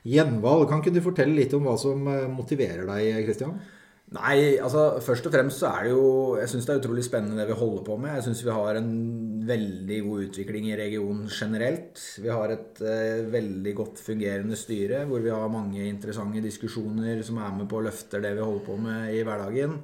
gjenvalg. 0.03 0.67
Kan 0.67 0.83
ikke 0.83 0.99
du 0.99 1.05
fortelle 1.05 1.39
litt 1.39 1.55
om 1.55 1.69
hva 1.69 1.79
som 1.79 2.11
motiverer 2.35 2.89
deg, 2.91 3.29
Kristian? 3.29 3.61
Nei, 4.11 4.59
altså 4.59 4.99
først 5.07 5.29
og 5.29 5.35
fremst 5.37 5.61
så 5.63 5.69
er 5.71 5.85
det 5.87 5.91
jo 5.93 6.07
Jeg 6.41 6.51
syns 6.51 6.65
det 6.67 6.73
er 6.75 6.81
utrolig 6.81 7.05
spennende 7.07 7.39
det 7.39 7.47
vi 7.53 7.59
holder 7.61 7.85
på 7.87 7.95
med. 8.03 8.17
Jeg 8.17 8.27
syns 8.27 8.43
vi 8.43 8.57
har 8.57 8.81
en 8.81 8.91
veldig 9.47 9.99
god 10.07 10.25
utvikling 10.27 10.67
i 10.67 10.79
regionen 10.81 11.29
generelt. 11.31 12.03
Vi 12.19 12.29
har 12.29 12.51
et 12.51 12.83
eh, 12.83 13.23
veldig 13.31 13.75
godt 13.79 14.03
fungerende 14.03 14.59
styre 14.59 15.05
hvor 15.07 15.23
vi 15.23 15.31
har 15.31 15.53
mange 15.53 15.87
interessante 15.87 16.43
diskusjoner 16.43 17.23
som 17.27 17.39
er 17.39 17.55
med 17.61 17.71
på 17.71 17.79
å 17.79 17.87
løfte 17.87 18.23
det 18.23 18.35
vi 18.35 18.43
holder 18.43 18.67
på 18.67 18.81
med 18.83 19.15
i 19.15 19.23
hverdagen. 19.27 19.79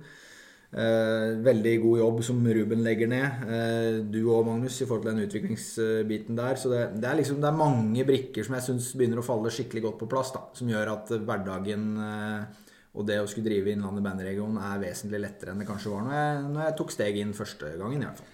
Eh, 0.74 1.38
veldig 1.46 1.78
god 1.86 1.98
jobb 2.02 2.20
som 2.26 2.42
Ruben 2.58 2.82
legger 2.82 3.14
ned. 3.14 3.46
Eh, 3.46 4.02
du 4.10 4.24
òg, 4.26 4.42
Magnus, 4.50 4.82
i 4.82 4.90
forhold 4.90 5.06
til 5.06 5.14
den 5.14 5.28
utviklingsbiten 5.30 6.42
der. 6.42 6.58
Så 6.58 6.74
det, 6.74 6.84
det, 6.98 7.06
er 7.08 7.22
liksom, 7.22 7.38
det 7.38 7.52
er 7.52 7.62
mange 7.62 8.10
brikker 8.10 8.42
som 8.42 8.58
jeg 8.58 8.72
syns 8.72 8.90
begynner 8.98 9.22
å 9.22 9.28
falle 9.30 9.54
skikkelig 9.54 9.86
godt 9.86 10.00
på 10.02 10.10
plass. 10.10 10.34
da, 10.34 10.48
Som 10.58 10.74
gjør 10.74 10.96
at 10.98 11.14
hverdagen 11.14 11.92
eh, 12.10 12.64
og 12.96 13.04
det 13.08 13.20
å 13.20 13.28
skulle 13.28 13.50
drive 13.50 13.74
Innlandet 13.74 14.04
bandregion 14.04 14.56
er 14.60 14.80
vesentlig 14.80 15.20
lettere 15.22 15.52
enn 15.52 15.60
det 15.62 15.68
kanskje 15.68 15.92
var 15.92 16.06
når 16.06 16.16
jeg, 16.16 16.40
når 16.54 16.64
jeg 16.64 16.76
tok 16.80 16.94
steg 16.94 17.20
inn 17.20 17.36
første 17.36 17.72
gangen. 17.76 18.02
i 18.02 18.08
hvert 18.08 18.22
fall. 18.22 18.32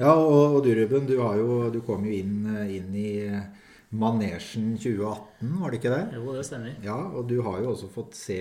Ja, 0.00 0.12
og, 0.16 0.56
og 0.56 0.60
du 0.64 0.70
Ruben, 0.74 1.06
du, 1.06 1.16
jo, 1.18 1.56
du, 1.72 1.80
kom 1.84 2.06
jo 2.08 2.12
inn, 2.16 2.46
inn 2.72 2.94
i 2.96 3.10
Manesjen 4.00 4.76
2018, 4.80 5.56
var 5.60 5.72
det 5.72 5.80
ikke 5.80 5.92
det? 5.92 6.04
Jo, 6.16 6.36
det 6.36 6.44
stemmer. 6.48 6.76
Ja, 6.84 7.00
Og 7.10 7.26
du 7.28 7.40
har 7.44 7.58
jo 7.60 7.74
også 7.74 7.90
fått 7.92 8.16
se 8.18 8.40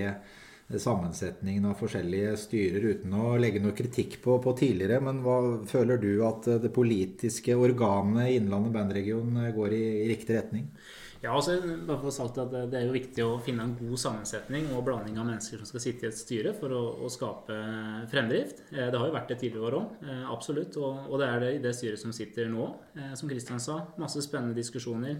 sammensetningen 0.69 1.65
av 1.65 1.79
forskjellige 1.79 2.35
styrer 2.37 2.83
uten 2.91 3.15
å 3.17 3.33
legge 3.41 3.61
noe 3.63 3.73
kritikk 3.73 4.19
på, 4.21 4.37
på 4.43 4.53
tidligere. 4.57 4.99
Men 5.01 5.23
hva 5.25 5.39
føler 5.69 5.97
du 6.01 6.11
at 6.27 6.45
det 6.61 6.71
politiske 6.75 7.57
organet 7.57 8.35
Innlandet 8.35 8.75
bandregion 8.77 9.39
går 9.55 9.75
i, 9.75 9.85
i 10.05 10.09
riktig 10.13 10.37
retning? 10.37 10.69
Ja, 11.19 11.33
altså, 11.35 11.57
bare 11.83 11.99
for 11.99 12.07
å 12.07 12.15
sagt 12.15 12.37
at 12.39 12.53
Det 12.71 12.77
er 12.79 12.85
jo 12.85 12.93
viktig 12.95 13.23
å 13.25 13.39
finne 13.43 13.65
en 13.67 13.73
god 13.75 13.99
sammensetning 13.99 14.69
og 14.71 14.85
blanding 14.87 15.17
av 15.19 15.25
mennesker 15.27 15.59
som 15.59 15.67
skal 15.67 15.83
sitte 15.83 16.05
i 16.05 16.09
et 16.13 16.15
styre 16.15 16.53
for 16.55 16.71
å, 16.71 16.83
å 17.03 17.09
skape 17.11 17.57
fremdrift. 18.11 18.61
Eh, 18.71 18.87
det 18.87 18.95
har 18.95 19.09
jo 19.09 19.15
vært 19.17 19.33
det 19.33 19.39
tidligere 19.41 19.67
år 19.67 19.77
òg, 19.81 20.05
eh, 20.05 20.23
absolutt. 20.31 20.77
Og, 20.79 21.09
og, 21.09 21.17
det 21.19 21.27
er 21.27 21.43
det 21.43 21.51
i 21.57 21.61
det 21.65 21.73
styret 21.75 21.99
som 21.99 22.15
sitter 22.15 22.47
nå. 22.53 22.69
Eh, 22.95 23.11
som 23.19 23.27
Kristian 23.31 23.59
sa, 23.59 23.81
masse 23.99 24.23
spennende 24.23 24.55
diskusjoner. 24.55 25.19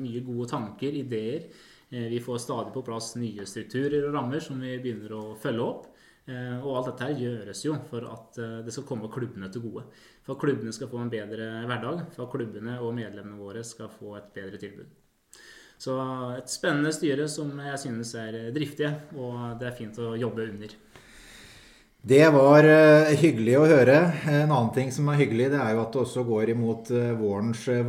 Mye 0.00 0.24
gode 0.26 0.48
tanker, 0.50 0.98
ideer. 0.98 1.46
Vi 1.86 2.18
får 2.18 2.42
stadig 2.42 2.74
på 2.74 2.82
plass 2.82 3.12
nye 3.14 3.46
strukturer 3.46 4.08
og 4.08 4.16
rammer 4.18 4.42
som 4.42 4.58
vi 4.58 4.74
begynner 4.82 5.14
å 5.14 5.22
følge 5.38 5.62
opp. 5.62 5.86
Og 6.26 6.68
alt 6.72 6.90
dette 6.90 7.06
her 7.06 7.22
gjøres 7.22 7.62
jo 7.62 7.76
for 7.86 8.08
at 8.10 8.42
det 8.66 8.74
skal 8.74 8.88
komme 8.88 9.12
klubbene 9.14 9.46
til 9.54 9.62
gode. 9.68 9.86
For 10.26 10.34
at 10.34 10.42
klubbene 10.42 10.74
skal 10.74 10.90
få 10.90 11.06
en 11.06 11.14
bedre 11.14 11.48
hverdag. 11.70 12.08
For 12.10 12.26
at 12.26 12.34
klubbene 12.34 12.80
og 12.82 12.96
medlemmene 12.98 13.38
våre 13.38 13.62
skal 13.62 13.94
få 13.94 14.18
et 14.18 14.32
bedre 14.34 14.58
tilbud. 14.58 15.05
Så 15.78 15.96
et 16.38 16.50
spennende 16.50 16.92
styre 16.94 17.28
som 17.28 17.52
jeg 17.60 17.82
synes 17.82 18.14
er 18.18 18.38
driftige, 18.54 18.94
og 19.16 19.58
det 19.60 19.70
er 19.70 19.76
fint 19.76 19.98
å 20.00 20.14
jobbe 20.16 20.48
under. 20.48 20.76
Det 22.06 22.22
var 22.30 22.62
uh, 22.62 23.08
hyggelig 23.18 23.54
å 23.58 23.64
høre. 23.66 23.96
En 24.30 24.52
annen 24.54 24.68
ting 24.76 24.92
som 24.94 25.08
er 25.10 25.18
hyggelig, 25.18 25.48
det 25.50 25.58
er 25.58 25.72
jo 25.74 25.80
at 25.82 25.96
det 25.96 26.02
også 26.04 26.22
går 26.28 26.52
imot 26.52 26.92
uh, 26.94 27.16
vårens 27.18 27.64
uh, 27.66 27.80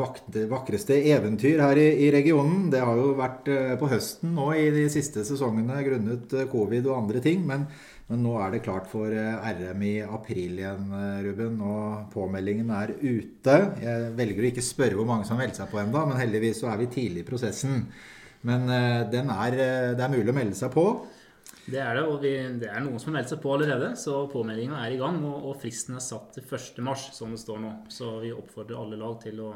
vakreste 0.49 0.97
eventyr 1.13 1.61
her 1.61 1.77
i, 1.77 2.07
regionen. 2.15 2.65
Det 2.73 2.81
har 2.81 2.97
jo 2.97 3.11
vært 3.19 3.51
på 3.77 3.91
høsten 3.91 4.33
nå 4.33 4.47
i 4.57 4.71
de 4.73 4.87
siste 4.89 5.21
sesongene 5.27 5.83
grunnet 5.85 6.33
covid 6.49 6.89
og 6.89 6.97
andre 7.03 7.21
ting. 7.21 7.45
Men 7.45 7.67
men 8.07 8.21
nå 8.23 8.37
er 8.39 8.53
det 8.53 8.63
klart 8.63 8.85
for 8.87 9.11
eh, 9.11 9.47
RM 9.57 9.81
i 9.83 9.95
april 10.01 10.61
igjen, 10.61 10.85
eh, 10.95 11.17
Ruben. 11.25 11.57
Og 11.59 12.05
påmeldingen 12.13 12.69
er 12.71 12.93
ute. 13.01 13.57
Jeg 13.83 14.13
velger 14.15 14.45
å 14.45 14.51
ikke 14.53 14.63
spørre 14.63 14.95
hvor 14.95 15.09
mange 15.09 15.27
som 15.27 15.35
har 15.35 15.43
meldt 15.43 15.59
seg 15.59 15.67
på 15.71 15.81
ennå, 15.81 16.05
men 16.07 16.21
heldigvis 16.21 16.61
så 16.63 16.71
er 16.71 16.79
vi 16.79 16.87
tidlig 16.93 17.25
i 17.25 17.27
prosessen. 17.27 17.83
Men 18.47 18.71
eh, 18.71 19.03
er, 19.11 19.59
det 19.99 20.05
er 20.05 20.13
mulig 20.13 20.31
å 20.31 20.37
melde 20.37 20.55
seg 20.55 20.71
på. 20.71 20.87
Det 21.67 21.81
er 21.83 21.99
det, 21.99 22.05
og 22.07 22.21
vi, 22.23 22.31
det 22.61 22.69
er 22.71 22.79
noen 22.85 22.95
som 22.95 23.11
har 23.11 23.17
meldt 23.17 23.33
seg 23.33 23.41
på 23.43 23.51
allerede. 23.57 23.91
Så 23.99 24.21
påmeldinga 24.31 24.79
er 24.85 24.95
i 24.95 25.01
gang, 25.01 25.19
og, 25.27 25.49
og 25.51 25.59
fristen 25.59 25.99
er 25.99 26.05
satt 26.05 26.37
til 26.37 26.47
1.3, 26.47 26.95
som 27.11 27.35
det 27.35 27.41
står 27.43 27.59
nå. 27.59 27.73
Så 27.91 28.13
vi 28.23 28.31
oppfordrer 28.31 28.79
alle 28.79 29.01
lag 29.03 29.19
til 29.25 29.43
å 29.43 29.51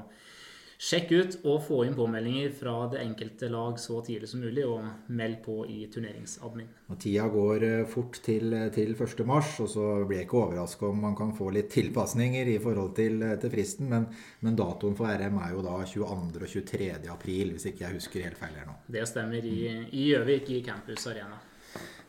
Sjekk 0.81 1.11
ut 1.13 1.35
og 1.45 1.59
få 1.61 1.83
inn 1.85 1.93
påmeldinger 1.93 2.49
fra 2.57 2.71
det 2.89 3.03
enkelte 3.03 3.51
lag 3.53 3.75
så 3.79 3.99
tidlig 4.01 4.31
som 4.31 4.41
mulig, 4.41 4.63
og 4.65 5.11
meld 5.13 5.37
på 5.45 5.59
i 5.69 5.83
turneringsadmin. 5.93 6.71
Og 6.89 6.97
Tida 7.03 7.27
går 7.29 7.65
eh, 7.67 7.83
fort 7.89 8.17
til, 8.25 8.47
eh, 8.57 8.65
til 8.73 8.95
1.3, 8.95 9.27
og 9.61 9.69
så 9.69 9.85
blir 10.09 10.23
jeg 10.23 10.25
ikke 10.25 10.39
overraska 10.39 10.89
om 10.89 11.05
man 11.05 11.13
kan 11.19 11.35
få 11.37 11.51
litt 11.53 11.69
tilpasninger 11.75 12.49
i 12.49 12.57
forhold 12.63 12.95
til, 12.97 13.21
eh, 13.27 13.35
til 13.43 13.53
fristen, 13.53 13.91
men, 13.93 14.09
men, 14.41 14.57
datoen 14.57 14.97
for 14.97 15.13
RM 15.21 15.37
er 15.45 15.53
jo 15.53 15.61
da 15.67 15.77
22. 15.93 16.41
og 16.41 16.49
23. 16.49 16.89
april, 17.13 17.53
hvis 17.53 17.69
ikke 17.69 17.85
jeg 17.85 17.99
husker 17.99 18.25
helt 18.31 18.41
feil 18.41 18.57
her 18.57 18.65
nå. 18.73 18.79
Det 18.97 19.05
stemmer 19.05 19.45
i 19.45 19.61
Gjøvik, 20.07 20.49
i, 20.49 20.63
i 20.63 20.65
Campus 20.65 21.05
Arena. 21.13 21.37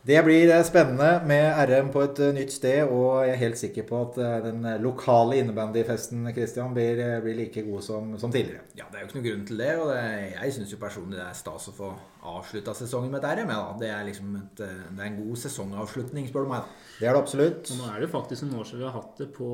Det 0.03 0.17
blir 0.25 0.49
eh, 0.51 0.63
spennende 0.67 1.21
med 1.23 1.69
RM 1.69 1.89
på 1.93 2.01
et 2.03 2.17
eh, 2.19 2.33
nytt 2.35 2.51
sted, 2.51 2.89
og 2.91 3.21
jeg 3.23 3.31
er 3.31 3.39
helt 3.39 3.59
sikker 3.59 3.85
på 3.87 4.01
at 4.03 4.17
eh, 4.19 4.33
den 4.43 4.65
lokale 4.83 5.37
innebandyfesten 5.39 6.25
Christian, 6.35 6.73
blir, 6.75 6.99
blir, 7.23 7.37
like 7.37 7.63
god 7.63 7.85
som, 7.85 8.09
som, 8.19 8.33
tidligere. 8.33 8.65
Ja, 8.75 8.89
Det 8.91 8.99
er 8.99 9.05
jo 9.05 9.07
ikke 9.07 9.17
noen 9.21 9.29
grunn 9.29 9.47
til 9.47 9.63
det. 9.63 9.71
og 9.79 9.93
det, 9.93 10.01
Jeg 10.33 10.57
syns 10.57 10.75
jo 10.75 10.81
personlig 10.81 11.21
det 11.21 11.23
er 11.23 11.39
stas 11.39 11.69
å 11.71 11.75
få 11.77 11.93
avslutta 12.33 12.75
sesongen 12.75 13.15
med 13.15 13.23
et 13.23 13.39
RM. 13.39 13.55
Ja, 13.55 13.63
det, 13.79 13.95
er 13.95 14.03
liksom 14.11 14.35
et, 14.41 14.59
det 14.59 14.99
er 14.99 15.07
en 15.07 15.19
god 15.23 15.43
sesongavslutning, 15.45 16.27
spør 16.27 16.49
du 16.49 16.51
meg. 16.51 16.67
Da. 16.67 16.87
Det 16.99 17.07
er 17.07 17.15
det 17.15 17.23
absolutt. 17.23 17.71
Og 17.71 17.79
nå 17.79 17.87
er 17.87 17.95
det 17.95 18.09
jo 18.09 18.13
faktisk 18.19 18.43
noen 18.49 18.59
år 18.59 18.71
siden 18.73 18.83
vi 18.83 18.89
har 18.91 18.99
hatt 18.99 19.17
det 19.23 19.31
på, 19.39 19.51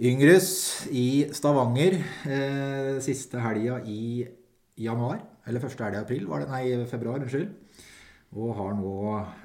Yngres 0.00 0.50
i 0.96 1.28
Stavanger 1.36 1.98
eh, 2.28 3.00
siste 3.04 3.40
helga 3.44 3.80
i 3.84 4.26
januar. 4.80 5.20
Eller 5.48 5.60
første 5.62 5.84
helga 5.84 6.00
i 6.00 6.06
april, 6.06 6.28
var 6.30 6.44
det? 6.44 6.52
Nei, 6.52 6.86
februar. 6.88 7.20
Unnskyld. 7.20 7.59
Og 8.30 8.52
har 8.54 8.76
nå 8.78 8.94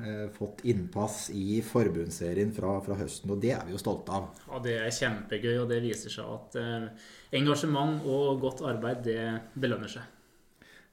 eh, 0.06 0.26
fått 0.34 0.62
innpass 0.70 1.32
i 1.34 1.58
forbundsserien 1.66 2.52
fra, 2.54 2.76
fra, 2.86 2.98
høsten. 3.00 3.32
Og 3.34 3.40
det 3.42 3.56
er 3.56 3.64
vi 3.66 3.74
jo 3.74 3.82
stolte 3.82 4.14
av. 4.14 4.28
Ja, 4.46 4.60
Det 4.62 4.76
er 4.78 4.94
kjempegøy, 5.00 5.56
og 5.64 5.72
det 5.74 5.82
viser 5.82 6.14
seg 6.14 6.30
at 6.36 6.60
eh, 6.62 7.08
engasjement 7.40 8.06
og 8.06 8.44
godt 8.44 8.62
arbeid, 8.70 9.02
det 9.08 9.58
belønner 9.58 9.90
seg. 9.90 10.06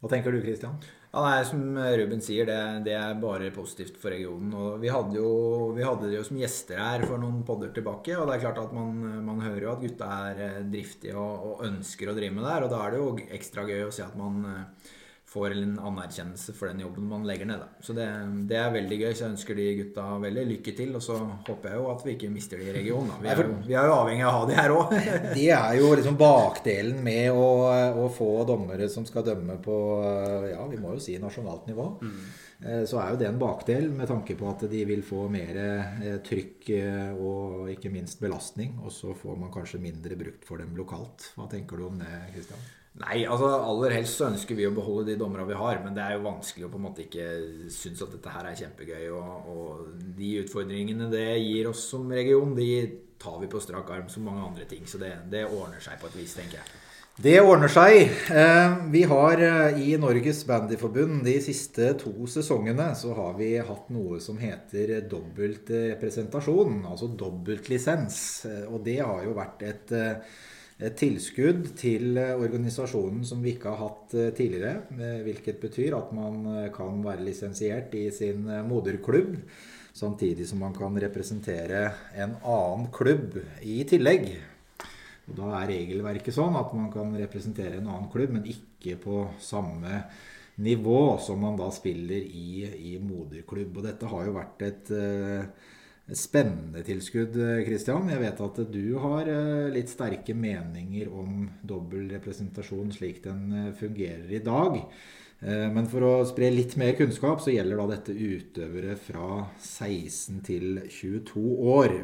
Hva 0.01 0.11
tenker 0.11 0.33
du, 0.35 0.41
Kristian? 0.43 0.81
Ja, 1.13 1.21
nei, 1.21 1.43
Som 1.45 1.77
Ruben 1.77 2.25
sier, 2.25 2.49
det, 2.49 2.57
det, 2.89 2.95
er 2.97 3.21
bare 3.21 3.53
positivt 3.53 3.99
for 4.01 4.11
regionen. 4.15 4.55
og 4.57 4.81
Vi 4.81 4.89
hadde 4.89 5.21
jo, 5.21 5.29
vi 5.77 5.85
hadde 5.85 6.09
det 6.09 6.17
jo 6.17 6.25
som 6.25 6.41
gjester 6.41 6.81
her 6.81 7.05
for 7.05 7.21
noen 7.21 7.45
podder 7.45 7.75
tilbake. 7.77 8.17
og 8.17 8.25
det 8.27 8.39
er 8.39 8.45
klart 8.47 8.63
at 8.65 8.73
Man, 8.73 9.05
man 9.27 9.45
hører 9.45 9.67
jo 9.67 9.75
at 9.75 9.85
gutta 9.85 10.09
er 10.31 10.43
eh, 10.49 10.65
driftige 10.73 11.21
og, 11.21 11.45
og, 11.51 11.63
ønsker 11.69 12.09
å 12.09 12.17
drive 12.17 12.33
med 12.39 12.49
det 12.49 12.57
her. 12.57 12.65
og 12.65 12.73
Da 12.73 12.81
er 12.87 12.97
det 12.97 13.03
jo 13.05 13.13
ekstra 13.37 13.69
gøy 13.69 13.85
å 13.85 13.93
se 13.93 14.07
at 14.07 14.17
man 14.17 14.41
eh, 14.49 14.91
får 15.33 15.55
en 15.57 15.75
anerkjennelse 15.81 16.53
for 16.57 16.69
den 16.69 16.83
jobben 16.85 17.09
man 17.09 17.25
legger 17.27 17.49
ned. 17.49 17.65
Så 17.81 17.97
det, 17.97 18.07
det, 18.51 18.59
er 18.61 18.75
veldig 18.75 18.99
gøy. 19.01 19.09
Så 19.13 19.25
jeg 19.25 19.33
ønsker 19.33 19.59
de 19.59 19.69
gutta 19.81 20.07
veldig 20.23 20.45
lykke 20.51 20.77
til. 20.77 20.93
Og 20.99 21.05
så 21.05 21.17
håper 21.49 21.73
jeg 21.73 21.81
jo 21.81 21.89
at 21.95 22.05
vi 22.07 22.17
ikke 22.17 22.33
mister 22.35 22.61
de 22.61 22.69
i 22.69 22.77
regionen. 22.77 23.15
Vi 23.23 23.33
er, 23.33 23.43
jo, 23.43 23.57
vi 23.65 23.77
er 23.79 23.89
jo 23.89 23.97
avhengig 23.97 24.27
av 24.27 24.33
å 24.33 24.37
ha 24.43 24.47
de 24.51 24.61
her 24.61 24.77
òg. 24.77 24.95
det 25.39 25.49
er 25.57 25.81
jo 25.81 25.91
liksom 25.97 26.21
bakdelen 26.21 27.03
med 27.05 27.33
å, 27.33 27.49
å, 28.05 28.07
få 28.13 28.31
dommere 28.49 28.91
som 28.93 29.09
skal 29.09 29.27
dømme 29.27 29.59
på 29.65 29.77
ja, 30.53 30.63
vi 30.69 30.81
må 30.81 30.97
jo 30.97 31.03
si 31.03 31.17
nasjonalt 31.23 31.69
nivå. 31.71 31.89
Mm. 32.05 32.23
Eh, 32.63 32.85
så 32.87 33.01
er 33.03 33.13
jo 33.13 33.19
det 33.19 33.29
en 33.31 33.41
bakdel 33.41 33.89
med 33.91 34.11
tanke 34.11 34.37
på 34.39 34.47
at 34.51 34.67
de 34.71 34.85
vil 34.87 35.03
få 35.07 35.25
mer 35.33 35.59
eh, 35.59 36.21
trykk 36.23 36.71
eh, 36.77 37.11
og 37.17 37.73
ikke 37.73 37.91
minst 37.95 38.23
belastning. 38.23 38.77
Og 38.85 38.95
så 38.95 39.17
får 39.19 39.41
man 39.41 39.53
kanskje 39.55 39.83
mindre 39.83 40.19
brukt 40.19 40.47
for 40.47 40.63
dem 40.63 40.77
lokalt. 40.79 41.33
Hva 41.39 41.49
tenker 41.51 41.81
du 41.81 41.89
om 41.89 41.99
det, 42.03 42.13
Kristian? 42.37 42.71
Nei, 43.01 43.23
altså 43.25 43.49
aller 43.57 43.95
helst 43.97 44.19
så 44.19 44.27
ønsker 44.29 44.57
vi 44.59 44.67
å 44.69 44.75
beholde 44.77 45.09
de 45.09 45.21
dommerne 45.21 45.47
vi 45.49 45.57
har. 45.57 45.81
Men 45.85 45.97
det 45.97 46.05
er 46.05 46.19
jo 46.19 46.27
vanskelig 46.27 46.69
å 46.69 46.73
på 46.75 46.81
en 46.81 46.87
måte 46.91 47.07
ikke 47.07 47.29
synes 47.73 48.05
at 48.05 48.13
dette 48.13 48.35
her 48.35 48.51
er 48.51 48.59
kjempegøy. 48.59 49.07
Og, 49.17 49.49
og, 49.55 49.89
de 50.19 50.35
utfordringene 50.43 51.09
det 51.13 51.27
gir 51.41 51.71
oss 51.73 51.87
som 51.95 52.13
region, 52.13 52.53
de 52.59 52.69
tar 53.23 53.41
vi 53.41 53.49
på 53.49 53.63
strak 53.63 53.89
arm 53.95 54.13
som 54.13 54.27
mange 54.29 54.45
andre 54.45 54.69
ting. 54.69 54.85
Så 54.89 55.01
det, 55.01 55.15
det 55.33 55.47
ordner 55.49 55.81
seg 55.81 56.01
på 56.03 56.11
et 56.11 56.21
vis, 56.21 56.37
tenker 56.37 56.61
jeg. 56.61 56.81
Det 57.23 57.35
ordner 57.45 57.69
seg. 57.69 58.13
Eh, 58.33 58.77
vi 58.93 59.03
har 59.09 59.41
eh, 59.45 59.81
i 59.85 59.97
Norges 60.01 60.45
Bandyforbund 60.49 61.21
de 61.25 61.35
siste 61.45 61.91
to 62.01 62.13
sesongene 62.29 62.87
så 62.97 63.13
har 63.17 63.37
vi 63.37 63.51
hatt 63.61 63.91
noe 63.93 64.21
som 64.21 64.41
heter 64.41 64.95
dobbelt 65.09 65.69
representasjon, 65.73 66.81
altså 66.89 67.11
dobbeltlisens. 67.21 68.17
Eh, 68.49 68.65
og 68.65 68.81
det 68.85 69.01
har 69.01 69.21
jo 69.27 69.37
vært 69.37 69.69
et 69.69 69.95
et 70.83 70.97
tilskudd 70.99 71.69
til 71.79 72.17
eh, 72.19 72.35
organisasjonen 72.35 73.23
som 73.27 73.43
vi 73.45 73.55
ikke 73.55 73.71
har 73.71 73.81
hatt 73.85 74.15
eh, 74.19 74.31
tidligere. 74.35 74.83
Eh, 74.97 75.21
hvilket 75.27 75.61
betyr 75.63 75.97
at 75.99 76.11
man 76.17 76.43
kan 76.75 77.03
være 77.05 77.27
lisensiert 77.27 77.95
i 77.99 78.09
sin 78.15 78.49
moderklubb. 78.69 79.37
Samtidig 79.93 80.47
som 80.49 80.63
man 80.65 80.75
kan 80.75 80.97
representere 80.97 81.85
en 82.17 82.35
annen 82.41 82.89
klubb 82.95 83.37
i 83.61 83.83
tillegg. 83.89 84.31
Og 85.29 85.37
da 85.39 85.51
er 85.61 85.69
regelverket 85.71 86.35
sånn 86.35 86.57
at 86.59 86.73
man 86.75 86.89
kan 86.93 87.13
representere 87.21 87.79
en 87.79 87.91
annen 87.91 88.09
klubb, 88.11 88.33
men 88.35 88.49
ikke 88.49 88.97
på 89.03 89.27
samme 89.41 90.01
nivå 90.63 91.19
som 91.23 91.39
man 91.45 91.61
da 91.61 91.69
spiller 91.73 92.25
i, 92.25 92.65
i 92.93 92.97
moderklubb. 93.01 93.77
Og 93.79 93.87
dette 93.87 94.09
har 94.11 94.27
jo 94.27 94.35
vært 94.35 94.65
et 94.67 94.91
spennende 96.11 96.83
tilskudd, 96.87 97.39
Kristian. 97.67 98.11
Jeg 98.11 98.21
vet 98.25 98.45
at 98.47 98.63
du 98.75 98.85
har 99.01 99.31
eh, 99.31 99.71
litt 99.73 99.93
sterke 99.93 100.35
meninger 100.35 101.11
om 101.15 101.47
dobbel 101.63 102.11
representasjon 102.17 102.91
slik 102.95 103.23
den 103.25 103.45
eh, 103.57 103.75
fungerer 103.79 104.33
i 104.35 104.43
dag. 104.45 104.81
Eh, 105.43 105.69
men 105.75 105.89
for 105.91 106.07
å 106.07 106.13
spre 106.29 106.51
litt 106.55 106.77
mer 106.79 106.95
kunnskap, 106.99 107.43
så 107.43 107.55
gjelder 107.55 107.81
da 107.81 107.87
dette 107.97 108.15
utøvere 108.15 108.97
fra 109.01 109.47
16 109.59 110.43
til 110.47 110.83
22 110.87 111.47
år. 111.73 111.97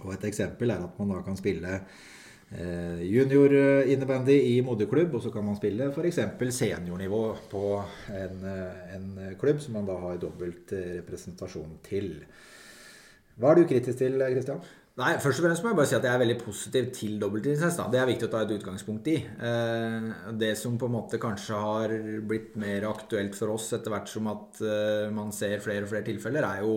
Og 0.00 0.14
et 0.16 0.24
eksempel 0.30 0.72
er 0.72 0.82
at 0.82 0.96
man 0.98 1.12
da 1.12 1.20
kan 1.22 1.38
spille 1.38 1.76
eh, 1.78 3.02
junior-innebandy 3.06 4.38
i 4.50 4.56
moderklubb, 4.66 5.14
og 5.14 5.22
så 5.22 5.30
kan 5.34 5.46
man 5.46 5.58
spille 5.60 5.92
f.eks. 5.92 6.22
seniornivå 6.56 7.24
på 7.52 7.64
en, 8.16 8.46
eh, 8.50 8.94
en, 8.96 9.10
klubb 9.38 9.62
som 9.62 9.78
man 9.78 9.86
da 9.86 10.00
har 10.08 10.18
dobbelt 10.22 10.74
representasjon 10.74 11.78
til. 11.86 12.16
Hva 13.40 13.54
er 13.54 13.62
du 13.62 13.70
kritisk 13.70 13.98
til, 14.02 14.20
Kristian? 14.20 14.60
Nei, 15.00 15.14
Først 15.22 15.40
og 15.40 15.46
fremst 15.46 15.62
må 15.64 15.70
jeg 15.70 15.78
bare 15.78 15.88
si 15.88 15.96
at 15.96 16.04
jeg 16.04 16.12
er 16.12 16.20
veldig 16.20 16.40
positiv 16.42 16.88
til 16.92 17.14
dobbeltlisens. 17.22 17.78
Det 17.92 18.00
er 18.00 18.08
viktig 18.10 18.26
å 18.26 18.32
ta 18.32 18.42
et 18.44 18.50
utgangspunkt 18.52 19.06
i. 19.08 19.14
Eh, 19.22 20.08
det 20.40 20.50
som 20.60 20.74
på 20.80 20.90
en 20.90 20.96
måte 20.98 21.20
kanskje 21.22 21.60
har 21.62 21.94
blitt 22.28 22.58
mer 22.60 22.84
aktuelt 22.90 23.38
for 23.38 23.54
oss 23.54 23.70
etter 23.76 23.94
hvert 23.94 24.10
som 24.12 24.28
at 24.32 24.60
eh, 24.60 25.06
man 25.14 25.32
ser 25.32 25.62
flere 25.64 25.86
og 25.86 25.92
flere 25.92 26.04
tilfeller, 26.10 26.44
er 26.44 26.66
jo, 26.66 26.74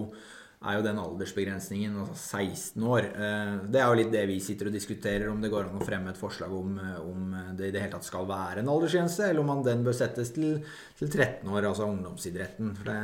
er 0.63 0.77
jo 0.77 0.85
den 0.85 1.01
aldersbegrensningen, 1.03 1.97
altså 2.05 2.15
16 2.37 2.87
år. 2.93 3.09
Eh, 3.11 3.51
det 3.73 3.81
er 3.81 3.91
jo 3.91 3.99
litt 3.99 4.15
det 4.15 4.23
vi 4.29 4.39
sitter 4.45 4.71
og 4.71 4.77
diskuterer, 4.77 5.27
om 5.33 5.43
det 5.43 5.51
går 5.51 5.67
an 5.67 5.81
å 5.81 5.89
fremme 5.89 6.13
et 6.13 6.21
forslag 6.21 6.55
om, 6.55 6.79
om 7.01 7.35
det 7.57 7.73
i 7.73 7.75
det 7.75 7.83
hele 7.83 7.97
tatt 7.97 8.07
skal 8.07 8.29
være 8.29 8.63
en 8.63 8.71
aldersgrense, 8.71 9.33
eller 9.33 9.43
om 9.43 9.67
den 9.67 9.83
bør 9.83 9.99
settes 9.99 10.31
til, 10.37 10.61
til 11.01 11.11
13 11.11 11.43
år, 11.49 11.73
altså 11.73 11.91
ungdomsidretten. 11.91 12.71
For 12.77 12.93
det 12.93 13.01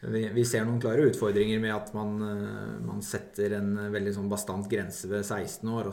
vi, 0.00 0.22
vi, 0.32 0.44
ser 0.48 0.64
noen 0.64 0.80
klare 0.80 1.04
utfordringer 1.10 1.60
med 1.60 1.74
at 1.74 1.90
man, 1.96 2.14
eh, 2.24 2.76
man 2.86 3.02
setter 3.04 3.58
en 3.58 3.74
veldig 3.92 4.14
sånn 4.16 4.30
bastant 4.32 4.68
grense 4.70 5.10
ved 5.10 5.26
16 5.26 5.68
år. 5.68 5.90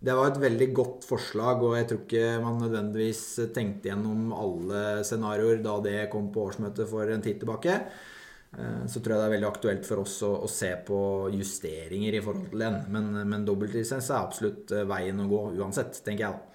det 0.00 0.16
var 0.16 0.30
et 0.30 0.40
veldig 0.40 0.68
godt 0.76 1.08
forslag, 1.08 1.62
og 1.64 1.76
jeg 1.76 1.88
tror 1.88 2.00
ikke 2.04 2.38
man 2.44 2.60
nødvendigvis 2.60 3.24
tenkte 3.56 3.90
gjennom 3.90 4.32
alle 4.36 5.04
scenarioer 5.04 5.64
da 5.64 5.78
det 5.84 5.98
kom 6.12 6.32
på 6.32 6.48
årsmøtet 6.50 6.88
for 6.88 7.08
en 7.08 7.24
tid 7.24 7.40
tilbake. 7.40 7.80
Eh, 8.58 8.86
så 8.86 9.00
tror 9.00 9.14
jeg 9.14 9.22
det 9.22 9.26
er 9.28 9.34
veldig 9.36 9.50
aktuelt 9.50 9.88
for 9.88 10.02
oss 10.02 10.18
å, 10.26 10.34
å 10.44 10.50
se 10.50 10.72
på 10.86 11.00
justeringer 11.32 12.16
i 12.18 12.22
forhold 12.24 12.50
til 12.52 12.64
den. 12.64 12.80
Men, 12.92 13.10
men 13.24 13.48
dobbeltlisens 13.48 14.10
er 14.10 14.20
absolutt 14.20 14.74
eh, 14.74 14.88
veien 14.88 15.22
å 15.22 15.28
gå 15.30 15.42
uansett, 15.60 16.02
tenker 16.04 16.26
jeg 16.26 16.36
da. 16.36 16.49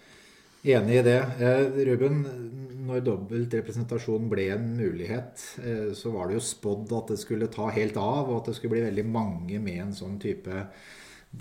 Enig 0.65 0.95
i 0.98 1.05
det. 1.05 1.19
Ruben, 1.86 2.24
når 2.88 3.03
dobbelt 3.05 3.53
representasjon 3.53 4.29
ble 4.31 4.48
en 4.55 4.72
mulighet, 4.79 5.43
eh, 5.62 5.91
så 5.98 6.10
var 6.13 6.29
det 6.29 6.39
jo 6.39 6.48
spådd 6.48 6.93
at 6.98 7.13
det 7.13 7.19
skulle 7.22 7.51
ta 7.53 7.67
helt 7.74 7.98
av, 8.01 8.29
og 8.29 8.39
at 8.39 8.50
det 8.50 8.57
skulle 8.57 8.74
bli 8.77 8.86
veldig 8.88 9.05
mange 9.05 9.60
med 9.62 9.84
en 9.84 9.93
sånn 9.93 10.17
type, 10.22 10.63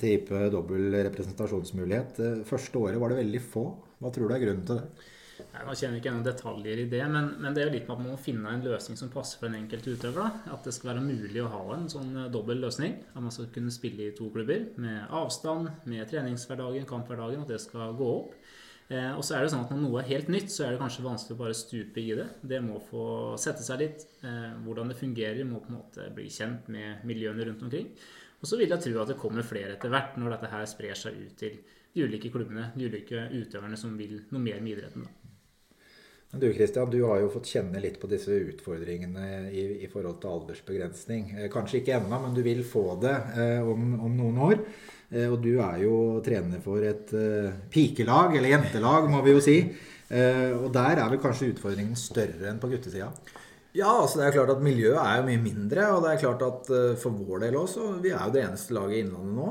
type 0.01 0.45
dobbel 0.53 0.93
representasjonsmulighet. 1.09 2.21
Eh, 2.21 2.45
første 2.49 2.81
året 2.81 3.01
var 3.01 3.13
det 3.13 3.23
veldig 3.23 3.43
få. 3.49 3.65
Hva 4.03 4.13
tror 4.13 4.29
du 4.29 4.37
er 4.37 4.45
grunnen 4.45 4.67
til 4.69 4.83
det? 4.83 5.11
Nei, 5.55 5.63
nå 5.67 5.73
kjenner 5.75 5.97
jeg 5.97 6.03
ikke 6.03 6.13
noen 6.15 6.27
detaljer 6.27 6.83
i 6.83 6.89
det, 6.91 7.01
men, 7.11 7.31
men, 7.43 7.55
det 7.55 7.63
er 7.63 7.69
jo 7.69 7.75
litt 7.75 7.89
med 7.89 7.95
at 7.97 8.03
man 8.05 8.13
må 8.13 8.19
finne 8.23 8.53
en 8.53 8.67
løsning 8.67 8.99
som 8.99 9.11
passer 9.11 9.41
for 9.41 9.49
den 9.49 9.63
enkelte 9.63 9.95
utøver. 9.95 10.21
Da. 10.21 10.53
At 10.55 10.69
det 10.69 10.75
skal 10.77 10.93
være 10.93 11.07
mulig 11.07 11.43
å 11.43 11.49
ha 11.51 11.65
en 11.79 11.89
sånn 11.91 12.13
eh, 12.13 12.29
dobbel 12.35 12.61
løsning. 12.67 13.01
At 13.15 13.25
man 13.25 13.33
skal 13.35 13.49
kunne 13.55 13.73
spille 13.75 14.11
i 14.11 14.13
to 14.19 14.29
klubber 14.35 14.69
med 14.85 15.09
avstand, 15.09 15.73
med 15.89 16.13
treningshverdagen, 16.13 16.85
kamphverdagen. 16.93 17.49
At 17.49 17.57
det 17.57 17.63
skal 17.65 17.97
gå 17.97 18.11
opp. 18.19 18.37
Eh, 18.93 19.13
og 19.17 19.23
så 19.25 19.37
er 19.37 19.45
det 19.45 19.53
sånn 19.55 19.63
at 19.65 19.71
Når 19.73 19.81
noe 19.81 20.01
er 20.03 20.11
helt 20.11 20.29
nytt, 20.33 20.51
så 20.53 20.67
er 20.67 20.75
det 20.75 20.81
kanskje 20.83 21.07
vanskelig 21.07 21.37
å 21.37 21.41
bare 21.41 21.57
stupe 21.57 22.03
i 22.03 22.17
det. 22.19 22.27
Det 22.45 22.61
må 22.65 22.81
få 22.91 23.05
sette 23.41 23.65
seg 23.65 23.81
litt. 23.81 24.05
Eh, 24.23 24.53
hvordan 24.67 24.93
det 24.93 24.99
fungerer, 25.01 25.45
må 25.49 25.63
på 25.65 25.73
en 25.73 25.79
måte 25.81 26.11
bli 26.15 26.29
kjent 26.33 26.69
med 26.73 27.07
miljøene 27.09 27.49
rundt 27.49 27.65
omkring. 27.65 27.89
Og 28.43 28.49
så 28.51 28.61
vil 28.61 28.69
jeg 28.69 28.85
tro 28.85 29.01
at 29.01 29.15
det 29.15 29.21
kommer 29.21 29.47
flere 29.47 29.79
etter 29.79 29.93
hvert, 29.93 30.19
når 30.21 30.37
dette 30.37 30.53
her 30.53 30.67
sprer 30.69 30.99
seg 31.01 31.17
ut 31.17 31.37
til 31.41 31.61
de 31.95 32.05
ulike 32.05 32.29
klubbene, 32.35 32.73
de 32.77 32.91
ulike 32.91 33.29
utøverne 33.33 33.79
som 33.81 33.95
vil 33.97 34.19
noe 34.35 34.43
mer 34.43 34.61
med 34.61 34.77
idretten. 34.77 35.07
da. 35.07 35.25
Du 36.35 36.53
Christian, 36.53 36.91
du 36.91 36.99
har 37.07 37.21
jo 37.23 37.31
fått 37.31 37.47
kjenne 37.53 37.79
litt 37.83 38.01
på 38.03 38.09
disse 38.11 38.35
utfordringene 38.51 39.53
i, 39.55 39.65
i 39.87 39.91
forhold 39.91 40.19
til 40.23 40.33
aldersbegrensning. 40.33 41.29
Eh, 41.39 41.51
kanskje 41.53 41.81
ikke 41.81 41.95
ennå, 42.01 42.19
men 42.25 42.35
du 42.35 42.43
vil 42.43 42.65
få 42.67 42.97
det 43.03 43.15
eh, 43.39 43.61
om, 43.63 43.95
om, 44.03 44.17
noen 44.19 44.41
år. 44.49 44.59
Eh, 45.15 45.31
og 45.31 45.39
du 45.45 45.53
er 45.63 45.79
jo 45.85 45.97
trener 46.27 46.63
for 46.65 46.83
et 46.83 47.13
uh, 47.15 47.53
pikelag, 47.71 48.35
eller 48.39 48.57
jentelag, 48.57 49.07
må 49.11 49.23
vi 49.23 49.37
jo 49.37 49.43
si. 49.45 49.59
Uh, 50.11 50.65
og 50.65 50.69
der 50.75 50.99
er 50.99 51.09
vel 51.13 51.23
kanskje 51.23 51.53
utfordringen 51.55 51.97
større 51.99 52.51
enn 52.51 52.61
på 52.63 52.71
guttesida? 52.73 53.13
Ja, 53.75 53.89
altså 53.91 54.21
det 54.21 54.29
er 54.29 54.35
klart 54.37 54.53
at 54.53 54.61
miljøet 54.63 55.01
er 55.01 55.17
jo 55.19 55.25
mye 55.27 55.41
mindre. 55.43 55.87
Og 55.97 56.05
det 56.05 56.13
er 56.13 56.21
klart 56.21 56.43
at 56.47 56.69
uh, 56.71 56.93
for 57.01 57.17
vår 57.19 57.41
del 57.43 57.57
også 57.59 57.89
Vi 58.05 58.13
er 58.15 58.21
jo 58.23 58.35
det 58.37 58.45
eneste 58.45 58.77
laget 58.77 59.01
i 59.01 59.01
Innlandet 59.03 59.35
nå 59.35 59.49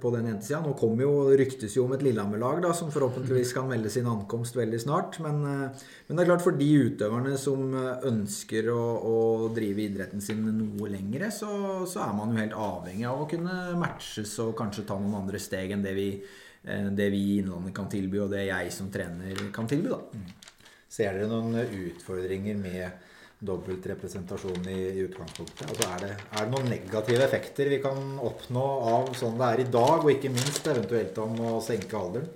på 0.00 0.10
den 0.12 0.28
jentesida. 0.28 0.60
Nå 0.60 0.74
kommer 0.78 1.06
jo, 1.06 1.14
ryktes 1.40 1.72
jo 1.76 1.86
om 1.86 1.94
et 1.96 2.04
Lillehammer-lag 2.04 2.66
som 2.76 2.92
forhåpentligvis 2.92 3.54
kan 3.56 3.68
melde 3.70 3.90
sin 3.92 4.08
ankomst 4.10 4.58
veldig 4.58 4.80
snart. 4.82 5.16
Men, 5.24 5.40
men, 5.40 6.12
det 6.12 6.22
er 6.22 6.28
klart 6.28 6.44
for 6.44 6.58
de 6.58 6.68
utøverne 6.90 7.32
som 7.40 7.72
ønsker 8.06 8.68
å, 8.74 8.82
å 9.08 9.16
drive 9.56 9.86
idretten 9.86 10.22
sin 10.24 10.44
noe 10.44 10.92
lengre, 10.92 11.32
så, 11.34 11.50
så, 11.88 12.04
er 12.04 12.14
man 12.16 12.34
jo 12.34 12.42
helt 12.42 12.56
avhengig 12.60 13.08
av 13.08 13.24
å 13.24 13.28
kunne 13.30 13.58
matches 13.80 14.36
og 14.44 14.52
kanskje 14.60 14.86
ta 14.88 15.00
noen 15.00 15.22
andre 15.22 15.40
steg 15.42 15.72
enn 15.74 15.84
det 15.84 15.96
vi, 15.96 16.08
det 16.62 17.08
vi 17.12 17.24
i 17.32 17.38
Innlandet 17.40 17.74
kan 17.76 17.88
tilby, 17.90 18.20
og 18.20 18.34
det 18.36 18.46
jeg 18.50 18.74
som 18.76 18.92
trener 18.92 19.48
kan 19.56 19.68
tilby. 19.70 19.94
da. 19.96 20.02
Mm. 20.12 20.50
Ser 20.90 21.16
dere 21.16 21.30
noen 21.30 21.56
utfordringer 21.64 22.60
med 22.60 23.09
dobbelt 23.40 23.86
representasjon 23.88 24.68
i, 24.68 24.78
i 24.92 25.06
utgangspunktet? 25.06 25.64
Altså 25.68 25.88
er, 25.88 26.04
det, 26.04 26.10
er, 26.28 26.44
det, 26.44 26.50
noen 26.52 26.68
negative 26.70 27.24
effekter 27.24 27.72
vi 27.72 27.80
kan 27.82 28.18
oppnå 28.20 28.66
av 28.92 29.14
sånn 29.16 29.40
det 29.40 29.48
er 29.48 29.64
i 29.64 29.70
dag, 29.72 29.96
og 30.04 30.12
ikke 30.12 30.32
minst 30.34 30.68
eventuelt 30.68 31.18
om 31.24 31.40
å 31.48 31.56
senke 31.64 31.96
alderen? 31.98 32.28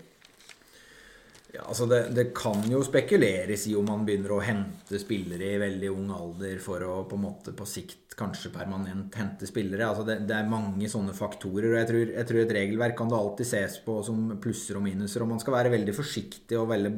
Ja, 1.55 1.69
altså 1.71 1.87
det, 1.87 2.01
det, 2.17 2.25
kan 2.35 2.65
jo 2.67 2.81
spekuleres 2.83 3.69
i 3.71 3.77
om 3.79 3.87
man 3.87 4.03
begynner 4.07 4.33
å 4.35 4.41
hente 4.43 4.99
spillere 4.99 5.53
i 5.55 5.61
veldig 5.63 5.93
ung 5.93 6.09
alder 6.11 6.59
for 6.63 6.83
å 6.83 6.97
på 7.07 7.15
en 7.15 7.23
måte 7.29 7.55
på 7.55 7.67
sikt 7.69 8.17
kanskje 8.19 8.51
permanent 8.55 9.15
hente 9.19 9.47
spillere. 9.47 9.87
Altså 9.87 10.03
det, 10.09 10.17
det 10.27 10.35
er 10.35 10.51
mange 10.51 10.89
sånne 10.91 11.15
faktorer. 11.15 11.69
og 11.71 11.79
jeg 11.79 11.91
tror, 11.93 12.13
jeg 12.17 12.29
tror, 12.31 12.41
et 12.43 12.57
regelverk 12.59 12.99
kan 12.99 13.11
det 13.13 13.21
alltid 13.21 13.51
ses 13.53 13.79
på 13.87 14.01
som 14.07 14.35
plusser 14.43 14.81
og 14.81 14.87
minuser. 14.87 15.23
Og 15.23 15.31
man 15.31 15.43
skal 15.43 15.61
være 15.61 15.75
veldig 15.77 15.95
forsiktig 15.95 16.59
og 16.59 16.73
veldig, 16.73 16.93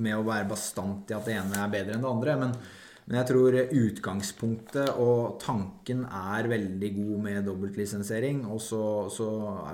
med 0.00 0.16
å 0.16 0.24
være 0.24 0.48
bastant 0.56 1.12
i 1.12 1.16
at 1.18 1.28
det 1.28 1.36
ene 1.36 1.60
er 1.60 1.74
bedre 1.76 1.98
enn 1.98 2.06
det 2.06 2.12
andre. 2.14 2.42
men 2.46 2.60
men 3.08 3.22
jeg 3.22 3.28
tror 3.30 3.54
utgangspunktet 3.56 4.98
og 5.00 5.38
tanken 5.40 6.02
er 6.04 6.48
veldig 6.50 6.90
god 6.92 7.22
med 7.24 7.46
dobbeltlisensiering. 7.48 8.42
Og 8.52 8.60
så, 8.60 8.82
så, 9.12 9.28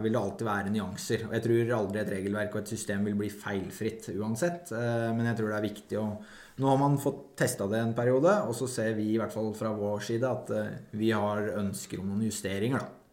vil 0.05 0.15
det 0.15 0.21
alltid 0.21 0.47
være 0.47 0.71
nyanser. 0.71 1.25
Og 1.27 1.35
jeg 1.35 1.45
tror 1.49 1.73
aldri 1.81 2.03
et 2.05 2.13
regelverk 2.15 2.55
og 2.55 2.63
et 2.63 2.73
system 2.77 3.09
vil 3.09 3.19
bli 3.19 3.33
feilfritt 3.35 4.07
uansett. 4.15 4.71
Eh, 4.79 5.11
men 5.19 5.27
jeg 5.27 5.41
tror 5.41 5.51
det 5.51 5.59
er 5.59 5.69
viktig 5.71 6.01
å 6.03 6.09
Nå 6.55 6.69
har 6.71 6.77
man 6.79 7.01
fått 7.03 7.33
testa 7.35 7.67
det 7.67 7.81
en 7.83 7.97
periode, 7.99 8.31
og 8.47 8.55
så 8.55 8.69
ser 8.71 8.93
vi 8.95 9.09
i 9.11 9.17
hvert 9.19 9.35
fall 9.35 9.49
fra 9.59 9.73
vår 9.75 10.05
side 10.07 10.29
at 10.29 10.53
eh, 10.55 10.77
vi 10.95 11.09
har 11.11 11.49
ønsker 11.59 11.99
om 11.99 12.13
noen 12.13 12.29
justeringer. 12.29 12.79
da. 12.79 13.04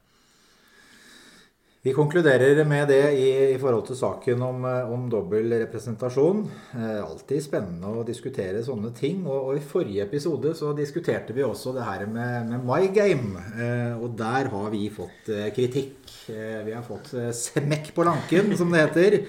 Vi 1.81 1.93
konkluderer 1.97 2.59
med 2.69 2.91
det 2.91 3.13
i, 3.17 3.29
i 3.55 3.57
forhold 3.57 3.87
til 3.87 3.97
saken 3.97 4.41
om, 4.45 4.65
eh, 4.69 4.89
om 4.93 5.07
dobbel 5.09 5.49
representasjon. 5.63 6.43
Eh, 6.77 6.99
alltid 7.01 7.41
spennende 7.41 7.89
å 7.89 8.03
diskutere 8.05 8.61
sånne 8.61 8.91
ting. 8.93 9.23
Og, 9.25 9.47
og, 9.47 9.55
i 9.57 9.63
forrige 9.65 10.05
episode 10.05 10.53
så 10.59 10.75
diskuterte 10.77 11.33
vi 11.33 11.41
også 11.41 11.73
det 11.73 11.87
her 11.87 12.05
med, 12.05 12.51
med 12.51 12.67
My 12.69 12.91
Game. 12.93 13.33
Eh, 13.57 13.97
og 13.97 14.13
der 14.19 14.51
har 14.53 14.69
vi 14.69 14.83
fått 14.93 15.33
eh, 15.33 15.49
kritikk. 15.57 15.97
Eh, 16.29 16.61
vi 16.69 16.77
har 16.77 16.85
fått 16.85 17.15
eh, 17.17 17.33
smekk 17.33 17.95
på 17.97 18.05
lanken, 18.05 18.53
som 18.61 18.69
det 18.69 18.85
heter. 18.85 19.19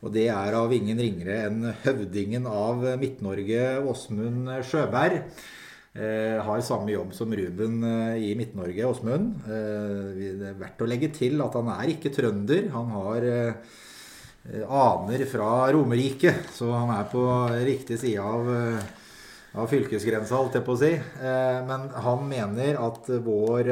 Og 0.00 0.16
det 0.16 0.30
er 0.32 0.56
av 0.56 0.72
ingen 0.72 1.04
ringere 1.04 1.42
enn 1.50 1.74
høvdingen 1.84 2.48
av 2.48 2.80
Midt-Norge, 2.96 3.74
Åsmund 3.92 4.48
Sjøberg. 4.64 5.20
Eh, 5.90 6.38
har 6.42 6.60
samme 6.62 6.92
jobb 6.92 7.14
som 7.14 7.32
Ruben 7.34 7.82
eh, 7.82 8.22
i 8.30 8.34
Midt-Norge, 8.38 8.84
Åsmund. 8.86 9.40
Eh, 9.42 10.36
det 10.38 10.52
er 10.52 10.60
verdt 10.60 10.84
å 10.84 10.86
legge 10.86 11.08
til 11.16 11.42
at 11.42 11.56
han 11.58 11.70
er 11.74 11.90
ikke 11.90 12.12
trønder. 12.14 12.68
Han 12.76 12.92
har 12.94 13.26
aner 14.70 15.24
fra 15.28 15.48
Romerike, 15.74 16.30
så 16.54 16.70
han 16.72 16.92
er 16.94 17.08
på 17.10 17.24
riktig 17.66 17.98
side 18.00 18.22
av, 18.22 18.46
av 19.58 19.66
fylkesgrensa, 19.68 20.38
holdt 20.38 20.56
jeg 20.56 20.64
på 20.64 20.76
å 20.78 20.80
si. 20.80 20.92
Men 21.68 21.90
han 22.06 22.24
mener 22.24 22.78
at 22.80 23.10
vår 23.26 23.68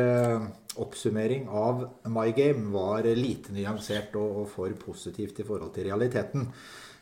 oppsummering 0.78 1.48
av 1.48 1.86
My 2.12 2.34
Game 2.36 2.68
var 2.74 3.08
lite 3.16 3.56
nyansert 3.56 4.12
og 4.20 4.44
for 4.52 4.76
positivt 4.82 5.40
i 5.40 5.48
forhold 5.48 5.72
til 5.78 5.88
realiteten. 5.88 6.50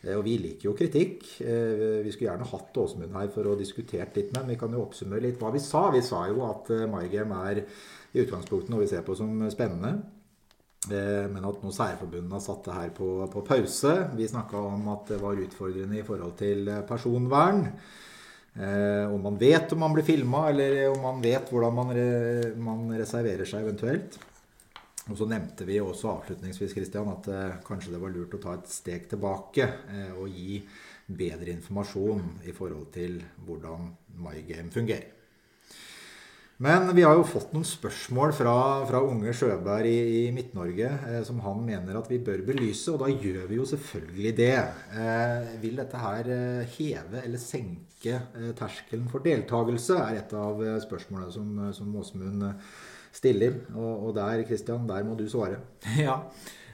Eh, 0.07 0.17
og 0.17 0.25
vi 0.27 0.37
liker 0.41 0.71
jo 0.71 0.75
kritikk. 0.79 1.27
Eh, 1.43 2.03
vi 2.05 2.13
skulle 2.15 2.31
gjerne 2.31 2.49
hatt 2.51 2.83
Åsmund 2.83 3.17
her 3.17 3.31
for 3.35 3.51
å 3.51 3.57
diskutere 3.59 4.09
litt 4.15 4.33
med, 4.33 4.43
men 4.43 4.55
vi 4.55 4.61
kan 4.61 4.75
jo 4.75 4.85
oppsummere 4.85 5.27
litt 5.27 5.41
hva 5.43 5.53
vi 5.55 5.63
sa. 5.63 5.89
Vi 5.95 6.05
sa 6.07 6.27
jo 6.31 6.45
at 6.49 6.71
eh, 6.75 6.87
MyGame 6.91 7.41
er 7.51 7.63
i 7.63 8.23
utgangspunktet 8.23 8.73
noe 8.73 8.85
vi 8.85 8.93
ser 8.93 9.07
på 9.07 9.17
som 9.19 9.43
spennende. 9.53 9.99
Men 10.87 11.43
at 11.43 11.65
nå 11.65 11.73
særforbundene 11.75 12.37
har 12.37 12.43
satt 12.45 12.69
det 12.69 12.75
her 12.77 12.91
på, 12.95 13.07
på 13.33 13.41
pause. 13.43 13.91
Vi 14.15 14.29
snakka 14.31 14.61
om 14.69 14.85
at 14.93 15.09
det 15.11 15.17
var 15.19 15.41
utfordrende 15.43 15.97
i 15.99 16.05
forhold 16.07 16.37
til 16.39 16.69
personvern. 16.87 17.65
Om 18.55 19.25
man 19.25 19.41
vet 19.41 19.75
om 19.75 19.83
man 19.83 19.97
blir 19.97 20.07
filma, 20.07 20.45
eller 20.53 20.93
om 20.93 21.03
man 21.03 21.19
vet 21.25 21.51
hvordan 21.51 21.75
man, 21.75 21.91
man 22.69 22.87
reserverer 22.95 23.51
seg 23.51 23.67
eventuelt. 23.67 24.15
Og 25.07 25.19
så 25.19 25.27
nevnte 25.31 25.67
vi 25.69 25.79
også 25.79 26.11
avslutningsvis 26.17 26.75
Christian, 26.75 27.13
at 27.13 27.29
eh, 27.31 27.59
kanskje 27.67 27.95
det 27.95 28.03
var 28.03 28.15
lurt 28.15 28.35
å 28.35 28.43
ta 28.43 28.57
et 28.57 28.71
steg 28.71 29.07
tilbake 29.13 29.69
eh, 29.87 30.15
og 30.17 30.33
gi 30.35 30.61
bedre 31.07 31.53
informasjon 31.55 32.49
i 32.51 32.55
forhold 32.55 32.89
til 32.97 33.21
hvordan 33.47 33.93
MyGame 34.19 34.75
fungerer. 34.75 35.13
Men 36.57 36.89
vi 36.97 37.03
har 37.05 37.19
jo 37.19 37.25
fått 37.29 37.51
noen 37.53 37.67
spørsmål 37.69 38.31
fra, 38.33 38.53
fra 38.89 39.03
unge 39.05 39.35
Sjøberg 39.37 39.91
i, 39.91 40.23
i 40.23 40.33
Midt-Norge 40.33 40.89
eh, 40.89 41.19
som 41.29 41.43
han 41.45 41.61
mener 41.67 41.99
at 41.99 42.09
vi 42.09 42.17
bør 42.25 42.41
belyse, 42.49 42.95
og 42.95 43.03
da 43.05 43.11
gjør 43.13 43.45
vi 43.51 43.59
jo 43.59 43.67
selvfølgelig 43.69 44.33
det. 44.39 44.55
Eh, 44.97 45.51
vil 45.61 45.77
dette 45.83 46.01
her 46.01 46.31
eh, 46.33 46.77
heve 46.79 47.21
eller 47.21 47.43
senke 47.43 48.17
eh, 48.17 48.53
terskelen 48.57 49.05
for 49.13 49.23
deltakelse, 49.27 50.01
er 50.01 50.23
et 50.23 50.33
av 50.33 50.65
eh, 50.65 50.81
spørsmålene 50.81 51.35
som, 51.37 51.53
som 51.77 51.99
Åsmund 52.01 52.49
stiller. 53.17 53.59
Og, 53.75 53.91
og, 54.09 54.15
der, 54.19 54.45
Kristian, 54.49 54.87
der 54.89 55.09
må 55.09 55.19
du 55.19 55.27
svare. 55.31 55.63
Ja. 56.07 56.21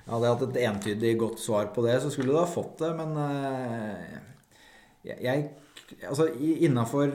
Hadde 0.03 0.27
jeg 0.27 0.35
hatt 0.35 0.49
et 0.49 0.63
entydig 0.67 1.11
godt 1.21 1.39
svar 1.39 1.69
på 1.71 1.85
det, 1.87 2.01
så 2.03 2.09
skulle 2.11 2.33
du 2.35 2.41
ha 2.41 2.47
fått 2.51 2.81
det, 2.83 2.89
men 2.99 3.13
jeg, 5.07 5.15
jeg 5.23 5.45
altså, 6.09 6.29
Innafor 6.65 7.13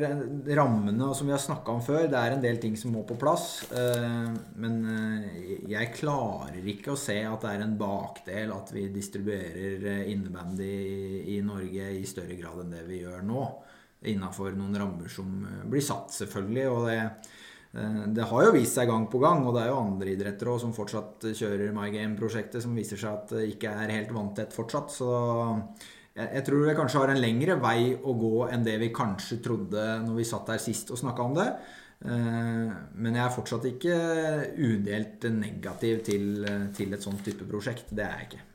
rammene 0.58 1.10
som 1.16 1.28
vi 1.28 1.34
har 1.34 1.42
snakka 1.42 1.74
om 1.74 1.84
før, 1.84 2.08
det 2.12 2.20
er 2.20 2.36
en 2.36 2.44
del 2.44 2.60
ting 2.62 2.76
som 2.80 2.94
må 2.96 3.04
på 3.08 3.18
plass. 3.20 3.48
Eh, 3.72 4.28
men 4.62 4.78
eh, 4.94 5.56
jeg 5.72 5.94
klarer 5.98 6.60
ikke 6.74 6.94
å 6.94 7.00
se 7.00 7.18
at 7.28 7.44
det 7.44 7.54
er 7.54 7.66
en 7.66 7.78
bakdel 7.80 8.54
at 8.56 8.74
vi 8.76 8.88
distribuerer 8.94 9.88
eh, 9.94 10.12
innebandy 10.14 10.74
i 11.36 11.40
Norge 11.46 11.92
i 11.98 12.06
større 12.10 12.38
grad 12.40 12.64
enn 12.64 12.76
det 12.76 12.86
vi 12.90 13.02
gjør 13.04 13.26
nå. 13.28 13.48
Innafor 14.08 14.54
noen 14.56 14.78
rammer 14.78 15.10
som 15.10 15.42
blir 15.68 15.84
satt, 15.84 16.14
selvfølgelig. 16.14 16.68
og 16.70 16.88
det 16.90 17.00
det 18.16 18.26
har 18.30 18.48
jo 18.48 18.54
vist 18.56 18.78
seg 18.78 18.90
gang 18.90 19.06
på 19.12 19.20
gang, 19.22 19.44
og 19.46 19.54
det 19.56 19.66
er 19.66 19.70
jo 19.70 19.82
andre 19.82 20.14
idretter 20.14 20.50
også, 20.50 20.66
som 20.66 20.74
fortsatt 20.74 21.28
kjører 21.38 21.76
My 21.76 21.92
Game-prosjektet, 21.94 22.64
som 22.64 22.74
viser 22.78 23.00
seg 23.02 23.12
at 23.12 23.34
det 23.36 23.44
ikke 23.54 23.74
er 23.84 23.94
helt 23.94 24.14
vanntett 24.16 24.56
fortsatt. 24.56 24.94
Så 24.96 25.10
jeg, 26.18 26.44
tror 26.48 26.64
vi 26.66 26.78
kanskje 26.78 27.02
har 27.04 27.14
en 27.14 27.22
lengre 27.22 27.60
vei 27.62 27.92
å 27.94 28.16
gå 28.18 28.48
enn 28.50 28.64
det 28.66 28.78
vi 28.82 28.94
kanskje 28.96 29.38
trodde 29.46 29.84
når 30.06 30.18
vi 30.18 30.26
satt 30.26 30.50
der 30.50 30.62
sist 30.64 30.90
og 30.94 30.98
snakka 30.98 31.28
om 31.28 31.36
det. 31.38 31.48
Eh, 32.06 32.74
men 32.98 33.18
jeg 33.18 33.24
er 33.24 33.34
fortsatt 33.34 33.68
ikke 33.70 33.98
udelt 34.58 35.28
negativ 35.34 36.02
til, 36.08 36.46
til, 36.78 36.94
et 36.94 37.06
sånt 37.06 37.22
type 37.26 37.46
prosjekt. 37.50 37.94
Det 37.94 38.06
er 38.06 38.16
jeg 38.16 38.30
ikke. 38.32 38.46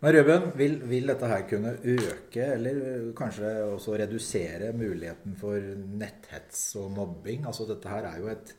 Men 0.00 0.14
Røben, 0.16 0.46
vil, 0.56 0.78
vil, 0.88 1.10
dette 1.10 1.28
her 1.28 1.42
kunne 1.48 1.74
øke, 1.76 2.44
eller 2.54 3.10
kanskje 3.16 3.50
også 3.66 3.98
redusere 4.00 4.70
muligheten 4.72 5.34
for 5.36 5.60
netthets 6.00 6.62
og 6.80 6.88
mobbing? 6.96 7.44
Altså 7.44 7.66
dette 7.68 7.90
her 7.92 8.08
er 8.08 8.22
jo 8.22 8.30
et, 8.32 8.54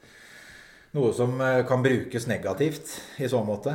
noe 0.93 1.10
som 1.17 1.34
eh, 1.41 1.63
kan 1.65 1.82
brukes 1.82 2.30
negativt 2.30 2.93
i 3.17 3.30
så 3.32 3.41
måte. 3.47 3.73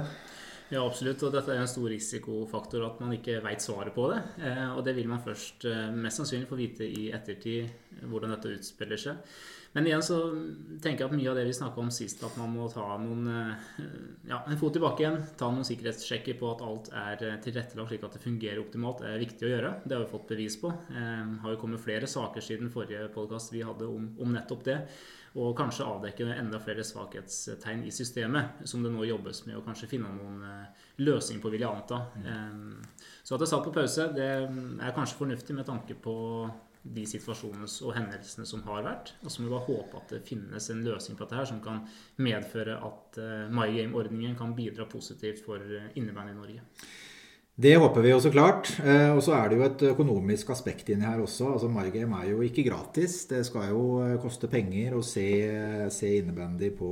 Ja, 0.71 0.85
absolutt. 0.85 1.23
Og 1.27 1.35
dette 1.35 1.55
er 1.55 1.65
en 1.65 1.71
stor 1.71 1.91
risikofaktor 1.91 2.87
at 2.87 3.03
man 3.03 3.15
ikke 3.19 3.41
veit 3.43 3.63
svaret 3.63 3.95
på 3.95 4.13
det. 4.15 4.23
Eh, 4.47 4.71
og 4.71 4.85
det 4.87 4.95
vil 5.01 5.11
man 5.11 5.23
først 5.27 5.67
eh, 5.67 5.91
mest 5.95 6.23
sannsynlig 6.23 6.47
få 6.51 6.59
vite 6.63 6.87
i 6.87 7.09
ettertid 7.15 8.07
hvordan 8.07 8.35
dette 8.37 8.55
utspiller 8.61 9.01
seg. 9.09 9.37
Men 9.77 9.91
igjen 9.91 10.05
så 10.05 10.19
tenker 10.81 11.05
jeg 11.05 11.11
at 11.11 11.17
mye 11.19 11.29
av 11.29 11.37
det 11.37 11.43
vi 11.51 11.57
snakka 11.57 11.83
om 11.83 11.91
sist, 11.93 12.23
at 12.25 12.39
man 12.41 12.55
må 12.55 12.69
ta 12.73 12.87
noen 13.01 13.27
eh, 13.29 13.67
ja, 14.31 14.39
en 14.41 14.57
fot 14.57 14.73
tilbake 14.73 15.05
igjen, 15.05 15.19
ta 15.37 15.51
noen 15.53 15.69
sikkerhetssjekker 15.69 16.39
på 16.41 16.55
at 16.55 16.65
alt 16.65 16.89
er 16.97 17.43
tilrettelagt 17.45 17.93
slik 17.93 18.07
at 18.09 18.17
det 18.17 18.25
fungerer 18.25 18.63
optimalt, 18.63 19.05
er 19.05 19.21
viktig 19.21 19.45
å 19.45 19.53
gjøre. 19.53 19.75
Det 19.85 19.99
har 19.99 20.07
vi 20.07 20.15
fått 20.15 20.33
bevis 20.33 20.57
på. 20.63 20.73
Det 20.89 21.05
har 21.45 21.53
jo 21.53 21.61
kommet 21.61 21.85
flere 21.85 22.09
saker 22.09 22.45
siden 22.45 22.73
forrige 22.73 23.05
podkast 23.13 23.53
vi 23.53 23.67
hadde 23.69 23.91
om, 23.91 24.09
om 24.17 24.33
nettopp 24.33 24.65
det 24.67 24.81
og 25.37 25.53
kanskje 25.57 25.85
avdekke 25.85 26.27
enda 26.33 26.59
flere 26.65 26.85
svakhetstegn 26.87 27.83
i 27.85 27.93
systemet, 27.93 28.63
som 28.65 28.85
det 28.85 28.93
nå 28.93 29.05
jobbes 29.05 29.43
med 29.45 29.59
å 29.59 29.65
kanskje 29.67 29.91
finne 29.91 30.09
noen 30.15 30.39
eh, 30.49 30.85
løsning 31.05 31.43
på, 31.43 31.51
vil 31.53 31.67
jeg 31.67 31.69
anta. 31.69 31.99
Mm. 32.23 32.79
Så 33.21 33.37
at 33.37 33.45
det 33.45 33.51
satt 33.51 33.67
på 33.67 33.75
pause, 33.75 34.09
det 34.17 34.31
er 34.33 34.97
kanskje 34.97 35.19
fornuftig 35.19 35.59
med 35.59 35.69
tanke 35.69 35.99
på 36.01 36.17
de 36.95 37.07
situasjonene 37.09 37.67
og 37.67 37.97
hendelsene 37.97 38.47
som 38.49 38.63
har 38.69 38.85
vært. 38.87 39.15
Og 39.25 39.33
så 39.33 39.43
må 39.43 39.49
vi 39.49 39.57
bare 39.57 39.67
håpe 39.71 40.01
at 40.03 40.15
det 40.15 40.23
finnes 40.29 40.71
en 40.71 40.85
løsning 40.87 41.19
på 41.19 41.27
dette 41.27 41.41
her 41.41 41.51
som 41.51 41.63
kan 41.65 41.83
medføre 42.23 42.79
at 42.79 43.21
eh, 43.23 43.51
MyGame-ordningen 43.51 44.39
kan 44.39 44.55
bidra 44.59 44.89
positivt 44.91 45.43
for 45.47 45.63
innebandy 45.97 46.37
i 46.37 46.41
Norge. 46.41 46.65
Det 47.57 47.73
håper 47.81 48.05
vi 48.05 48.11
jo 48.11 48.21
så 48.21 48.29
klart. 48.29 48.69
Eh, 48.85 49.11
og 49.17 49.23
så 49.25 49.33
er 49.39 49.49
det 49.49 49.57
jo 49.57 49.65
et 49.65 49.83
økonomisk 49.95 50.51
aspekt 50.53 50.91
inni 50.93 51.09
her 51.09 51.23
også. 51.23 51.55
Altså 51.55 51.71
MyGame 51.73 52.19
er 52.21 52.35
jo 52.35 52.43
ikke 52.45 52.67
gratis. 52.67 53.23
Det 53.31 53.41
skal 53.49 53.71
jo 53.71 53.85
eh, 54.05 54.19
koste 54.21 54.51
penger 54.53 54.93
å 54.93 55.01
se, 55.01 55.25
se 55.89 56.11
innebandy 56.19 56.69
på 56.77 56.91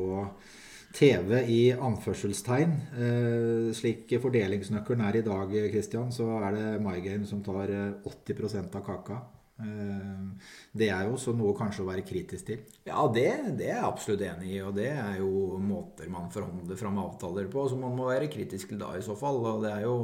TV 0.96 1.42
i 1.52 1.60
anførselstegn. 1.76 2.72
Eh, 2.96 3.68
slik 3.76 4.16
fordelingsnøkkelen 4.24 5.04
er 5.04 5.20
i 5.20 5.24
dag, 5.26 5.52
Christian, 5.68 6.08
så 6.14 6.30
er 6.40 6.56
det 6.56 6.66
MyGame 6.80 7.28
som 7.28 7.44
tar 7.44 7.68
80% 8.08 8.80
av 8.80 8.88
kaka. 8.88 9.20
Det 9.54 10.88
er 10.90 11.04
jo 11.06 11.12
også 11.14 11.30
noe 11.38 11.52
kanskje 11.54 11.84
å 11.84 11.86
være 11.86 12.02
kritisk 12.06 12.48
til. 12.48 12.62
Ja, 12.88 13.04
det, 13.06 13.28
det, 13.54 13.68
er 13.68 13.76
jeg 13.76 13.86
absolutt 13.86 14.24
enig 14.26 14.48
i. 14.50 14.62
Og 14.66 14.72
det 14.74 14.88
er 14.90 15.20
jo 15.20 15.60
måter 15.62 16.10
man 16.10 16.26
forhandler 16.34 16.80
fram 16.80 16.98
avtaler 17.04 17.46
på 17.52 17.68
som 17.70 17.84
man 17.86 17.94
må 17.94 18.08
være 18.10 18.32
kritisk 18.32 18.72
til 18.72 18.82
da 18.82 18.90
i 18.98 19.04
så 19.04 19.14
fall. 19.18 19.38
Og 19.46 19.62
det 19.62 19.70
er 19.76 19.86
jo 19.86 19.94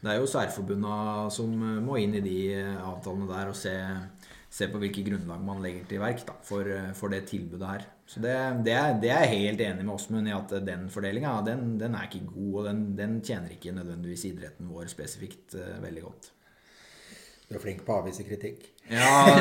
det 0.00 0.16
jo 0.16 0.28
særforbundene 0.32 1.28
som 1.34 1.52
eh, 1.52 1.80
må 1.84 1.98
inn 2.00 2.16
i 2.16 2.24
de 2.24 2.38
eh, 2.56 2.76
avtalene 2.80 3.28
der 3.28 3.50
og 3.52 3.58
se, 3.58 3.74
se 4.48 4.68
på 4.72 4.80
hvilke 4.80 5.04
grunnlag 5.04 5.42
man 5.44 5.60
legger 5.64 5.84
til 5.90 6.00
verk 6.00 6.24
da, 6.28 6.36
for, 6.46 6.64
eh, 6.64 6.90
for, 6.96 7.12
det 7.12 7.26
tilbudet 7.28 7.68
her. 7.68 7.86
Så 8.08 8.22
det, 8.24 8.34
det 8.64 8.74
er, 8.74 8.96
jeg 9.04 9.32
helt 9.34 9.64
enig 9.66 9.84
med 9.84 9.94
Åsmund 9.94 10.30
i 10.30 10.34
at 10.34 10.56
den 10.66 10.88
fordelinga 10.90 11.36
den, 11.46 11.76
den, 11.80 11.94
er 11.94 12.08
ikke 12.08 12.32
god. 12.32 12.52
Og 12.54 12.68
den, 12.70 12.84
den, 12.98 13.20
tjener 13.20 13.52
ikke 13.54 13.76
nødvendigvis 13.76 14.26
idretten 14.32 14.72
vår 14.72 14.88
spesifikt 14.90 15.54
veldig 15.84 16.06
godt. 16.08 16.32
Du 17.50 17.56
er 17.58 17.62
flink 17.64 17.80
på 17.82 17.90
å 17.90 17.96
avvise 17.98 18.22
kritikk. 18.22 18.68
Ja, 18.90 19.34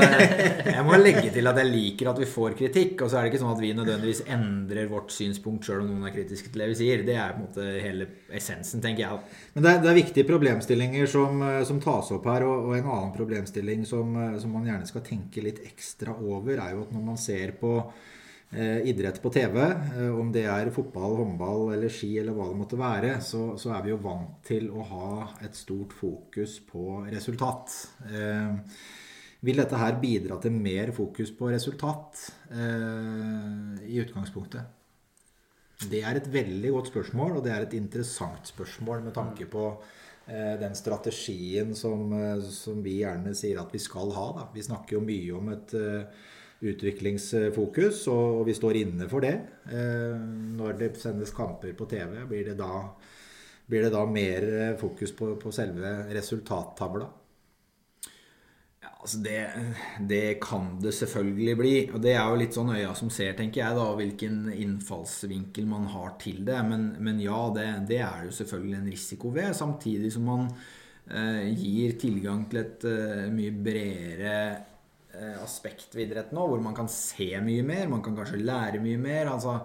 jeg 0.65 0.81
må 0.85 0.97
legge 0.97 1.29
til 1.33 1.45
at 1.49 1.59
jeg 1.61 1.69
liker 1.69 2.09
at 2.09 2.17
vi 2.21 2.25
får 2.29 2.55
kritikk. 2.57 3.03
Og 3.05 3.11
så 3.11 3.19
er 3.19 3.25
det 3.25 3.31
ikke 3.31 3.41
sånn 3.43 3.53
at 3.53 3.61
vi 3.61 3.69
nødvendigvis 3.77 4.23
endrer 4.33 4.89
vårt 4.89 5.13
synspunkt 5.13 5.69
sjøl 5.69 5.83
om 5.83 5.91
noen 5.91 6.09
er 6.09 6.15
kritiske 6.17 6.49
til 6.49 6.63
det 6.63 6.71
vi 6.71 6.79
sier. 6.81 7.05
Det 7.05 7.13
er 7.13 7.35
på 7.35 7.43
en 7.43 7.45
måte 7.45 7.67
hele 7.85 8.09
essensen, 8.33 8.81
tenker 8.81 9.05
jeg. 9.05 9.23
Men 9.53 9.65
det 9.65 9.71
er, 9.71 9.81
det 9.85 9.91
er 9.93 9.99
viktige 10.01 10.29
problemstillinger 10.29 11.09
som, 11.13 11.45
som, 11.69 11.81
tas 11.85 12.09
opp 12.17 12.25
her. 12.33 12.49
Og, 12.49 12.71
og 12.71 12.77
en 12.79 12.93
annen 12.95 13.13
problemstilling 13.13 13.85
som, 13.89 14.17
som 14.41 14.57
man 14.57 14.65
gjerne 14.71 14.89
skal 14.89 15.05
tenke 15.05 15.45
litt 15.45 15.61
ekstra 15.69 16.17
over, 16.17 16.55
er 16.57 16.73
jo 16.73 16.87
at 16.87 16.95
når 16.97 17.11
man 17.13 17.21
ser 17.29 17.53
på 17.61 17.77
Eh, 17.79 18.17
idrett 18.57 19.21
på 19.21 19.29
TV, 19.29 19.59
eh, 19.61 20.19
om 20.19 20.31
det 20.33 20.47
er 20.49 20.71
fotball, 20.73 21.19
håndball 21.19 21.67
eller 21.75 21.91
ski 21.93 22.15
eller 22.17 22.33
hva 22.33 22.47
det 22.49 22.57
måtte 22.57 22.79
være, 22.79 23.19
så, 23.21 23.43
så, 23.61 23.75
er 23.75 23.83
vi 23.85 23.91
jo 23.93 23.99
vant 24.01 24.39
til 24.47 24.71
å 24.73 24.85
ha 24.89 25.11
et 25.45 25.57
stort 25.57 25.93
fokus 25.93 26.57
på 26.65 27.03
resultat. 27.11 27.75
Eh, 28.09 28.73
vil 29.45 29.61
dette 29.61 29.77
her 29.79 29.99
bidra 30.01 30.39
til 30.41 30.57
mer 30.57 30.89
fokus 30.97 31.29
på 31.37 31.51
resultat 31.53 32.25
eh, 32.49 33.85
i 33.85 34.01
utgangspunktet? 34.01 34.75
Det 35.79 36.01
er 36.03 36.17
et 36.17 36.33
veldig 36.33 36.73
godt 36.73 36.89
spørsmål, 36.89 37.37
og 37.37 37.45
det 37.45 37.53
er 37.53 37.67
et 37.67 37.77
interessant 37.77 38.49
spørsmål 38.49 39.05
med 39.05 39.15
tanke 39.15 39.45
på 39.47 39.69
eh, 40.25 40.57
den 40.59 40.73
strategien 40.75 41.77
som, 41.77 42.09
som, 42.49 42.81
vi 42.83 42.97
gjerne 43.03 43.37
sier 43.37 43.61
at 43.61 43.71
vi 43.77 43.79
skal 43.79 44.11
ha. 44.17 44.27
Da. 44.41 44.49
Vi 44.57 44.65
snakker 44.65 44.97
jo 44.97 45.05
mye 45.05 45.37
om 45.37 45.53
et 45.53 45.77
eh, 45.77 46.27
utviklingsfokus, 46.59 48.03
og 48.11 48.43
vi 48.47 48.55
står 48.57 48.81
inne 48.81 49.07
for 49.11 49.23
det. 49.23 49.35
Eh, 49.71 50.19
når 50.59 50.75
det 50.79 50.91
sendes 50.99 51.31
kamper 51.35 51.75
på 51.77 51.87
TV, 51.89 52.19
blir 52.27 52.51
det 52.51 52.57
da, 52.59 52.83
blir 53.69 53.87
det 53.87 53.93
da 53.93 54.03
mer 54.09 54.49
fokus 54.79 55.15
på, 55.15 55.33
på 55.39 55.53
selve 55.55 55.93
resultattavla? 56.11 57.07
Ja, 58.83 58.91
altså 58.97 59.21
det, 59.23 59.37
det, 60.07 60.39
kan 60.43 60.73
det 60.83 60.93
selvfølgelig 60.97 61.55
bli. 61.59 61.73
Og 61.93 62.03
det 62.03 62.15
er 62.17 62.25
jo 62.27 62.41
litt 62.41 62.57
sånn 62.57 62.73
øya 62.75 62.91
som 62.97 63.11
ser, 63.13 63.37
tenker 63.39 63.63
jeg, 63.63 63.77
da, 63.79 63.87
hvilken 63.95 64.41
innfallsvinkel 64.51 65.69
man 65.69 65.87
har 65.93 66.17
til 66.19 66.43
det. 66.47 66.59
Men, 66.67 66.89
men 66.99 67.23
ja, 67.23 67.45
det, 67.55 67.69
det, 67.91 68.01
er 68.03 68.27
jo 68.27 68.35
selvfølgelig 68.35 68.81
en 68.81 68.91
risiko 68.91 69.31
ved. 69.35 69.55
Samtidig 69.55 70.11
som 70.15 70.27
man 70.27 70.49
eh, 71.07 71.47
gir 71.55 71.95
tilgang 72.03 72.49
til 72.51 72.65
et 72.65 72.89
eh, 72.89 73.29
mye 73.31 73.55
bredere 73.63 74.35
Eh, 74.49 74.78
aspekt 75.43 75.95
ved 75.95 76.07
idretten 76.07 76.37
nå, 76.37 76.47
hvor 76.51 76.61
man 76.63 76.75
kan 76.77 76.89
se 76.91 77.31
mye 77.43 77.63
mer, 77.65 77.87
man 77.91 78.03
kan 78.05 78.17
kanskje 78.17 78.41
lære 78.43 78.81
mye 78.83 78.99
mer. 79.01 79.31
altså 79.33 79.55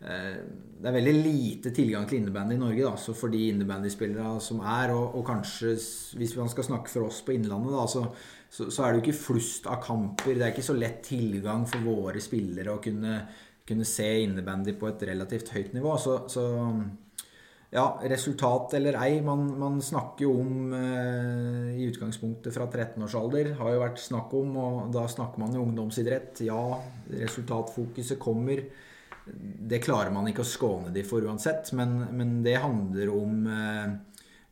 eh, 0.00 0.36
det 0.80 0.88
er 0.88 0.96
veldig 0.96 1.14
lite 1.16 1.72
tilgang 1.76 2.06
til 2.08 2.20
innebandy 2.20 2.56
i 2.56 2.60
Norge 2.60 2.84
da, 2.84 2.94
så 3.00 3.14
for 3.16 3.32
de 3.32 3.46
innebandyspillere 3.48 4.38
som 4.44 4.60
er, 4.60 4.94
og, 4.94 5.16
og, 5.16 5.24
kanskje 5.26 5.74
hvis 6.20 6.36
man 6.36 6.52
skal 6.52 6.68
snakke 6.68 6.92
for 6.92 7.08
oss 7.08 7.22
på 7.24 7.36
Innlandet, 7.36 7.76
da, 7.76 7.86
så, 7.88 8.06
så, 8.48 8.70
så, 8.70 8.82
er 8.82 8.92
det 8.92 9.00
jo 9.00 9.04
ikke 9.06 9.22
flust 9.22 9.68
av 9.70 9.80
kamper. 9.84 10.34
Det 10.34 10.46
er 10.46 10.54
ikke 10.54 10.68
så 10.70 10.76
lett 10.78 11.02
tilgang 11.06 11.66
for 11.68 11.86
våre 11.86 12.20
spillere 12.20 12.74
å 12.74 12.82
kunne, 12.82 13.22
kunne 13.66 13.88
se 13.88 14.08
innebandy 14.24 14.76
på 14.76 14.88
et 14.90 15.08
relativt 15.12 15.52
høyt 15.56 15.76
nivå. 15.76 15.96
Så, 16.00 16.16
så 16.32 16.46
ja, 17.70 17.84
resultat 18.10 18.74
eller 18.74 18.98
ei. 18.98 19.20
Man, 19.22 19.46
man 19.58 19.78
snakker 19.82 20.26
jo 20.26 20.34
om 20.42 20.74
eh, 20.74 21.78
i 21.78 21.86
utgangspunktet 21.86 22.54
fra 22.54 22.66
13-årsalder, 22.66 23.54
har 23.60 23.74
jo 23.74 23.82
vært 23.84 24.02
snakk 24.02 24.34
om, 24.38 24.56
og 24.58 24.92
da 24.94 25.06
snakker 25.10 25.42
man 25.42 25.54
jo 25.54 25.64
ungdomsidrett. 25.68 26.42
Ja, 26.46 26.62
resultatfokuset 27.14 28.18
kommer. 28.22 28.64
Det 29.24 29.82
klarer 29.84 30.10
man 30.14 30.26
ikke 30.30 30.42
å 30.42 30.50
skåne 30.50 30.90
de 30.94 31.04
for 31.06 31.22
uansett, 31.22 31.70
men, 31.78 32.00
men 32.16 32.40
det 32.46 32.58
handler 32.58 33.12
om 33.14 33.46
eh, 33.46 33.88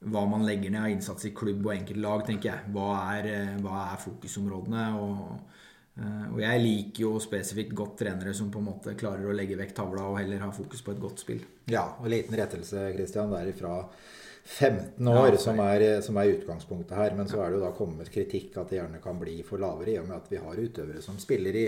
hva 0.09 0.25
man 0.31 0.47
legger 0.47 0.71
ned 0.71 0.85
av 0.85 0.93
innsats 0.95 1.27
i 1.27 1.35
klubb 1.35 1.67
og 1.67 1.75
enkeltlag, 1.75 2.23
tenker 2.29 2.53
jeg. 2.53 2.75
Hva 2.75 2.93
er, 3.17 3.33
eh, 3.35 3.55
hva 3.65 3.89
er 3.89 4.05
fokusområdene? 4.05 4.91
og 5.03 5.57
og 5.99 6.39
jeg 6.43 6.63
liker 6.63 7.03
jo 7.03 7.17
spesifikt 7.23 7.73
godt 7.75 7.97
trenere 8.05 8.35
som 8.37 8.53
på 8.55 8.61
en 8.61 8.69
måte 8.69 8.95
klarer 8.99 9.27
å 9.27 9.35
legge 9.35 9.57
vekk 9.59 9.73
tavla 9.75 10.05
og 10.07 10.21
heller 10.21 10.45
ha 10.45 10.51
fokus 10.55 10.85
på 10.87 10.95
et 10.95 11.01
godt 11.03 11.25
spill. 11.25 11.41
Ja, 11.71 11.89
og 11.99 12.07
liten 12.13 12.37
rettelse, 12.39 12.85
Christian. 12.95 13.33
Det 13.33 13.41
er 13.41 13.57
fra 13.59 13.73
15 14.49 15.09
år 15.09 15.33
ja, 15.33 15.41
som, 15.43 15.59
er, 15.61 15.87
som, 16.03 16.17
er, 16.17 16.37
utgangspunktet 16.39 16.97
her. 16.97 17.17
Men 17.19 17.29
så 17.29 17.43
er 17.43 17.51
det 17.51 17.59
jo 17.59 17.65
da 17.67 17.73
kommet 17.77 18.13
kritikk 18.13 18.57
at 18.57 18.71
det 18.71 18.79
gjerne 18.79 19.03
kan 19.03 19.19
bli 19.21 19.41
for 19.47 19.61
lavere, 19.61 19.93
i 19.93 19.99
og 20.01 20.09
med 20.09 20.17
at 20.21 20.31
vi 20.33 20.41
har 20.41 20.63
utøvere 20.63 21.03
som 21.05 21.19
spiller 21.21 21.59
i, 21.59 21.67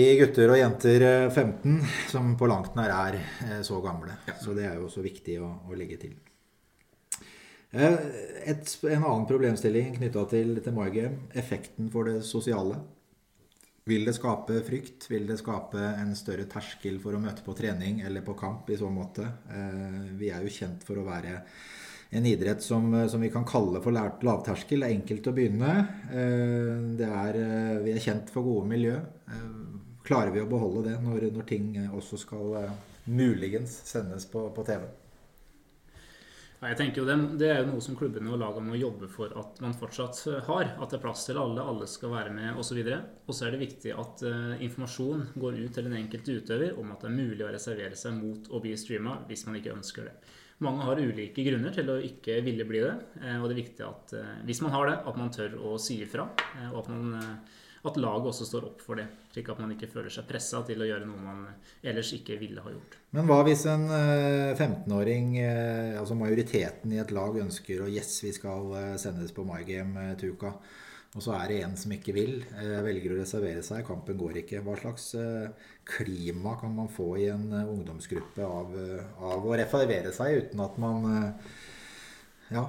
i 0.00 0.06
gutter 0.18 0.50
og 0.54 0.58
jenter 0.58 1.04
15, 1.28 1.76
som 2.10 2.34
på 2.40 2.48
langt 2.50 2.74
nær 2.78 2.94
er 2.96 3.20
eh, 3.20 3.60
så 3.66 3.78
gamle. 3.84 4.16
Ja. 4.26 4.38
Så 4.42 4.56
det 4.56 4.66
er 4.66 4.80
jo 4.80 4.88
også 4.88 5.04
viktig 5.04 5.38
å, 5.44 5.52
å 5.70 5.78
legge 5.78 6.00
til. 6.02 6.16
Eh, 7.70 7.98
et, 8.50 8.72
en 8.82 9.04
annen 9.04 9.28
problemstilling 9.30 9.94
knytta 10.00 10.24
til, 10.32 10.56
til 10.64 10.74
MyGame, 10.74 11.28
effekten 11.38 11.92
for 11.92 12.10
det 12.10 12.24
sosiale. 12.26 12.80
Vil 13.88 14.04
det 14.04 14.14
skape 14.14 14.60
frykt? 14.66 15.06
Vil 15.10 15.26
det 15.26 15.38
skape 15.40 15.80
en 15.80 16.12
større 16.18 16.44
terskel 16.50 17.00
for 17.00 17.16
å 17.16 17.20
møte 17.22 17.44
på 17.46 17.54
trening 17.56 18.02
eller 18.04 18.24
på 18.26 18.36
kamp 18.38 18.68
i 18.70 18.78
så 18.78 18.90
måte? 18.92 19.24
Eh, 19.48 20.10
vi 20.20 20.28
er 20.30 20.44
jo 20.44 20.52
kjent 20.52 20.84
for 20.84 21.00
å 21.00 21.06
være 21.06 21.38
en 22.10 22.26
idrett 22.26 22.62
som, 22.62 22.92
som 23.08 23.22
vi 23.22 23.30
kan 23.32 23.46
kalle 23.48 23.80
for 23.80 23.94
lært 23.94 24.24
lavterskel. 24.26 24.84
Det 24.84 24.90
er 24.90 24.98
enkelt 24.98 25.30
å 25.30 25.34
begynne. 25.34 25.74
Eh, 26.12 27.08
er, 27.08 27.40
eh, 27.40 27.82
vi 27.86 27.94
er 27.94 28.04
kjent 28.04 28.32
for 28.34 28.44
gode 28.44 28.68
miljø. 28.68 28.98
Klarer 30.04 30.34
vi 30.34 30.44
å 30.44 30.50
beholde 30.50 30.88
det 30.90 30.96
når, 31.04 31.30
når 31.32 31.46
ting 31.48 31.72
også 31.88 32.18
skal 32.20 32.56
muligens 33.06 33.80
sendes 33.88 34.26
på, 34.28 34.48
på 34.54 34.66
TV? 34.66 34.84
Jeg 36.60 36.76
tenker 36.76 37.00
jo 37.00 37.06
det, 37.08 37.14
det, 37.40 37.46
er 37.48 37.62
jo 37.62 37.70
noe 37.70 37.80
som 37.80 37.96
klubbene 37.96 38.28
og 38.34 38.40
lagene 38.42 38.68
må 38.68 38.76
jobbe 38.76 39.06
for 39.08 39.32
at 39.40 39.62
man 39.64 39.72
fortsatt 39.80 40.18
eh, 40.28 40.42
har. 40.44 40.74
At 40.76 40.92
det 40.92 40.98
er 40.98 41.04
plass 41.06 41.22
til 41.24 41.40
alle, 41.40 41.64
alle 41.64 41.88
skal 41.88 42.12
være 42.12 42.34
med 42.36 42.58
osv. 42.60 42.80
Og 42.84 43.32
så 43.32 43.46
er 43.46 43.54
det 43.54 43.62
viktig 43.62 43.94
at 43.96 44.24
uh, 44.28 44.60
informasjon 44.60 45.30
går 45.40 45.56
ut 45.56 45.72
til 45.72 45.88
den 45.88 45.96
enkelte 45.96 46.36
utøver 46.36 46.76
om 46.82 46.92
at 46.92 47.00
det 47.00 47.08
er 47.08 47.16
mulig 47.16 47.46
å 47.46 47.54
reservere 47.54 47.96
seg 47.96 48.18
mot 48.18 48.52
å 48.52 48.60
bli 48.60 48.74
streama 48.76 49.22
hvis 49.30 49.46
man 49.48 49.56
ikke 49.56 49.72
ønsker 49.72 50.10
det. 50.10 50.14
Mange 50.60 50.84
har 50.84 51.00
ulike 51.00 51.46
grunner 51.46 51.72
til 51.72 51.88
å 51.88 51.96
ikke 52.04 52.42
ville 52.44 52.68
bli 52.68 52.84
det. 52.84 52.92
Uh, 53.22 53.38
og 53.38 53.48
det 53.48 53.56
er 53.56 53.62
viktig 53.62 53.88
at 53.88 54.14
uh, 54.20 54.36
hvis 54.44 54.60
man 54.66 54.76
har 54.76 54.92
det, 54.92 54.98
at 55.00 55.20
man 55.22 55.32
tør 55.32 55.56
å 55.64 55.78
si 55.80 56.02
ifra. 56.04 56.28
og 56.74 56.82
at 56.82 56.92
man 56.92 57.16
at 57.80 57.96
laget 57.96 58.28
også 58.28 58.44
står 58.44 58.66
opp 58.68 58.82
for 58.84 59.00
det, 59.00 59.06
slik 59.32 59.48
at 59.48 59.60
man 59.62 59.72
ikke 59.72 59.88
føler 59.88 60.12
seg 60.12 60.26
pressa 60.28 60.60
til 60.68 60.82
å 60.82 60.88
gjøre 60.88 61.06
noe 61.08 61.22
man 61.24 61.46
ellers 61.80 62.12
ikke 62.12 62.36
ville 62.40 62.60
ha 62.60 62.72
gjort. 62.74 62.98
Men 63.16 63.28
hva 63.30 63.38
hvis 63.46 63.64
en 63.72 63.86
15-åring, 63.88 65.32
eh, 65.40 65.62
eh, 65.94 65.96
altså 66.00 66.18
majoriteten 66.18 66.92
i 66.92 67.00
et 67.00 67.14
lag, 67.16 67.40
ønsker 67.40 67.80
å 67.80 67.88
Yes, 67.88 68.18
vi 68.26 68.34
skal 68.36 68.68
eh, 68.76 68.94
sendes 69.00 69.32
på 69.32 69.46
MyGame 69.48 70.12
til 70.20 70.36
uka. 70.36 70.52
Og 71.16 71.24
så 71.24 71.32
er 71.40 71.48
det 71.50 71.62
en 71.64 71.72
som 71.74 71.90
ikke 71.90 72.12
vil, 72.14 72.36
velger 72.86 73.16
å 73.16 73.16
reservere 73.18 73.64
seg, 73.66 73.80
kampen 73.82 74.14
går 74.20 74.44
ikke. 74.44 74.60
Hva 74.62 74.76
slags 74.78 75.08
klima 75.82 76.52
kan 76.60 76.70
man 76.76 76.86
få 76.86 77.08
i 77.18 77.24
en 77.32 77.48
ungdomsgruppe 77.50 78.46
av, 78.46 78.76
av 79.18 79.48
å 79.48 79.56
reservere 79.58 80.12
seg 80.14 80.36
uten 80.44 80.62
at 80.62 80.78
man 80.78 81.08
ja, 82.54 82.62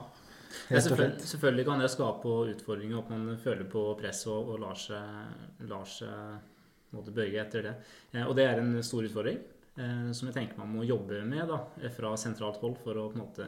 ja, 0.69 0.79
selvfølgelig, 0.79 1.27
selvfølgelig, 1.33 1.65
kan 1.67 1.83
det 1.83 1.91
skape 1.93 2.37
utfordringer, 2.55 3.01
at 3.01 3.11
man 3.13 3.37
føler 3.41 3.67
på 3.71 3.85
press 3.99 4.25
og, 4.31 4.53
og 4.55 4.63
lar 4.63 4.79
seg, 4.79 5.35
lar 5.69 5.87
seg 5.89 6.49
måtte 6.95 7.13
bøye 7.15 7.39
etter 7.41 7.67
det. 7.67 7.73
Eh, 8.13 8.27
og 8.27 8.35
det 8.37 8.47
er 8.47 8.61
en 8.61 8.73
stor 8.85 9.05
utfordring 9.07 9.39
eh, 9.77 10.09
som 10.15 10.29
jeg 10.29 10.37
tenker 10.37 10.59
man 10.59 10.73
må 10.73 10.85
jobbe 10.87 11.21
med 11.27 11.47
da, 11.51 11.61
fra 11.95 12.13
sentralt 12.19 12.61
hold 12.63 12.77
for 12.83 12.99
å 12.99 13.07
på 13.11 13.17
en 13.17 13.23
måte 13.23 13.47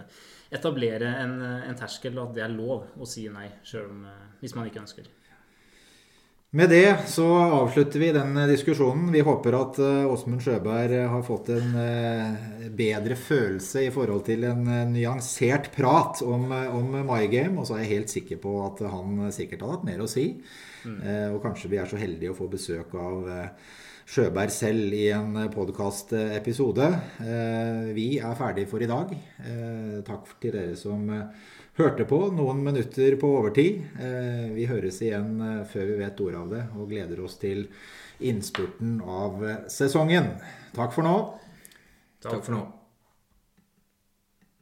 etablere 0.53 1.11
en, 1.23 1.39
en 1.41 1.79
terskel, 1.79 2.19
at 2.21 2.35
det 2.35 2.45
er 2.45 2.55
lov 2.55 2.93
å 2.95 3.09
si 3.09 3.27
nei 3.31 3.49
selv 3.67 3.91
om, 3.93 4.05
eh, 4.09 4.31
hvis 4.43 4.55
man 4.57 4.69
ikke 4.69 4.83
ønsker. 4.85 5.11
Med 6.53 6.69
det 6.69 6.97
så 7.09 7.25
avslutter 7.33 7.97
vi 7.99 8.11
den 8.13 8.35
diskusjonen. 8.45 9.07
Vi 9.09 9.23
håper 9.25 9.55
at 9.57 9.77
eh, 9.81 10.03
Åsmund 10.05 10.43
Sjøberg 10.45 10.99
har 11.09 11.23
fått 11.25 11.47
en 11.49 11.71
eh, 11.81 12.67
bedre 12.69 13.17
følelse 13.17 13.87
i 13.87 13.93
forhold 13.93 14.21
til 14.27 14.45
en 14.45 14.67
eh, 14.69 14.83
nyansert 14.85 15.71
prat 15.73 16.21
om, 16.21 16.51
om 16.53 16.99
My 17.07 17.25
Game. 17.31 17.57
Og 17.57 17.65
så 17.65 17.79
er 17.79 17.87
jeg 17.87 17.93
helt 17.95 18.13
sikker 18.13 18.41
på 18.43 18.53
at 18.67 18.83
han 18.85 19.31
sikkert 19.33 19.65
har 19.65 19.73
hatt 19.79 19.87
mer 19.89 20.05
å 20.05 20.11
si. 20.11 20.27
Mm. 20.83 20.99
Og 21.33 21.39
kanskje 21.41 21.71
vi 21.71 21.79
er 21.81 21.89
så 21.89 21.97
heldige 21.97 22.35
å 22.35 22.37
få 22.37 22.45
besøk 22.51 22.93
av 23.01 23.25
Sjøberg 24.13 24.53
selv 24.53 24.93
i 24.93 25.07
en 25.15 25.37
podkastepisode. 25.49 26.89
Vi 27.95 28.07
er 28.19 28.35
ferdige 28.37 28.69
for 28.69 28.83
i 28.83 28.89
dag. 28.91 29.13
Takk 30.05 30.35
til 30.43 30.57
dere 30.57 30.75
som 30.77 31.07
hørte 31.79 32.05
på. 32.09 32.19
Noen 32.35 32.61
minutter 32.65 33.17
på 33.21 33.31
overtid. 33.39 33.81
Eh, 33.99 34.45
vi 34.53 34.67
høres 34.69 35.01
igjen 35.03 35.41
eh, 35.41 35.63
før 35.69 35.89
vi 35.89 35.99
vet 36.03 36.23
ordet 36.25 36.41
av 36.41 36.53
det, 36.53 36.63
og 36.77 36.93
gleder 36.93 37.23
oss 37.25 37.39
til 37.41 37.65
innspurten 38.23 38.99
av 39.01 39.43
eh, 39.47 39.59
sesongen. 39.73 40.35
Takk 40.77 40.95
for 40.95 41.07
nå. 41.07 41.17
Takk 42.23 42.45
for 42.45 42.57
nå. 42.57 42.63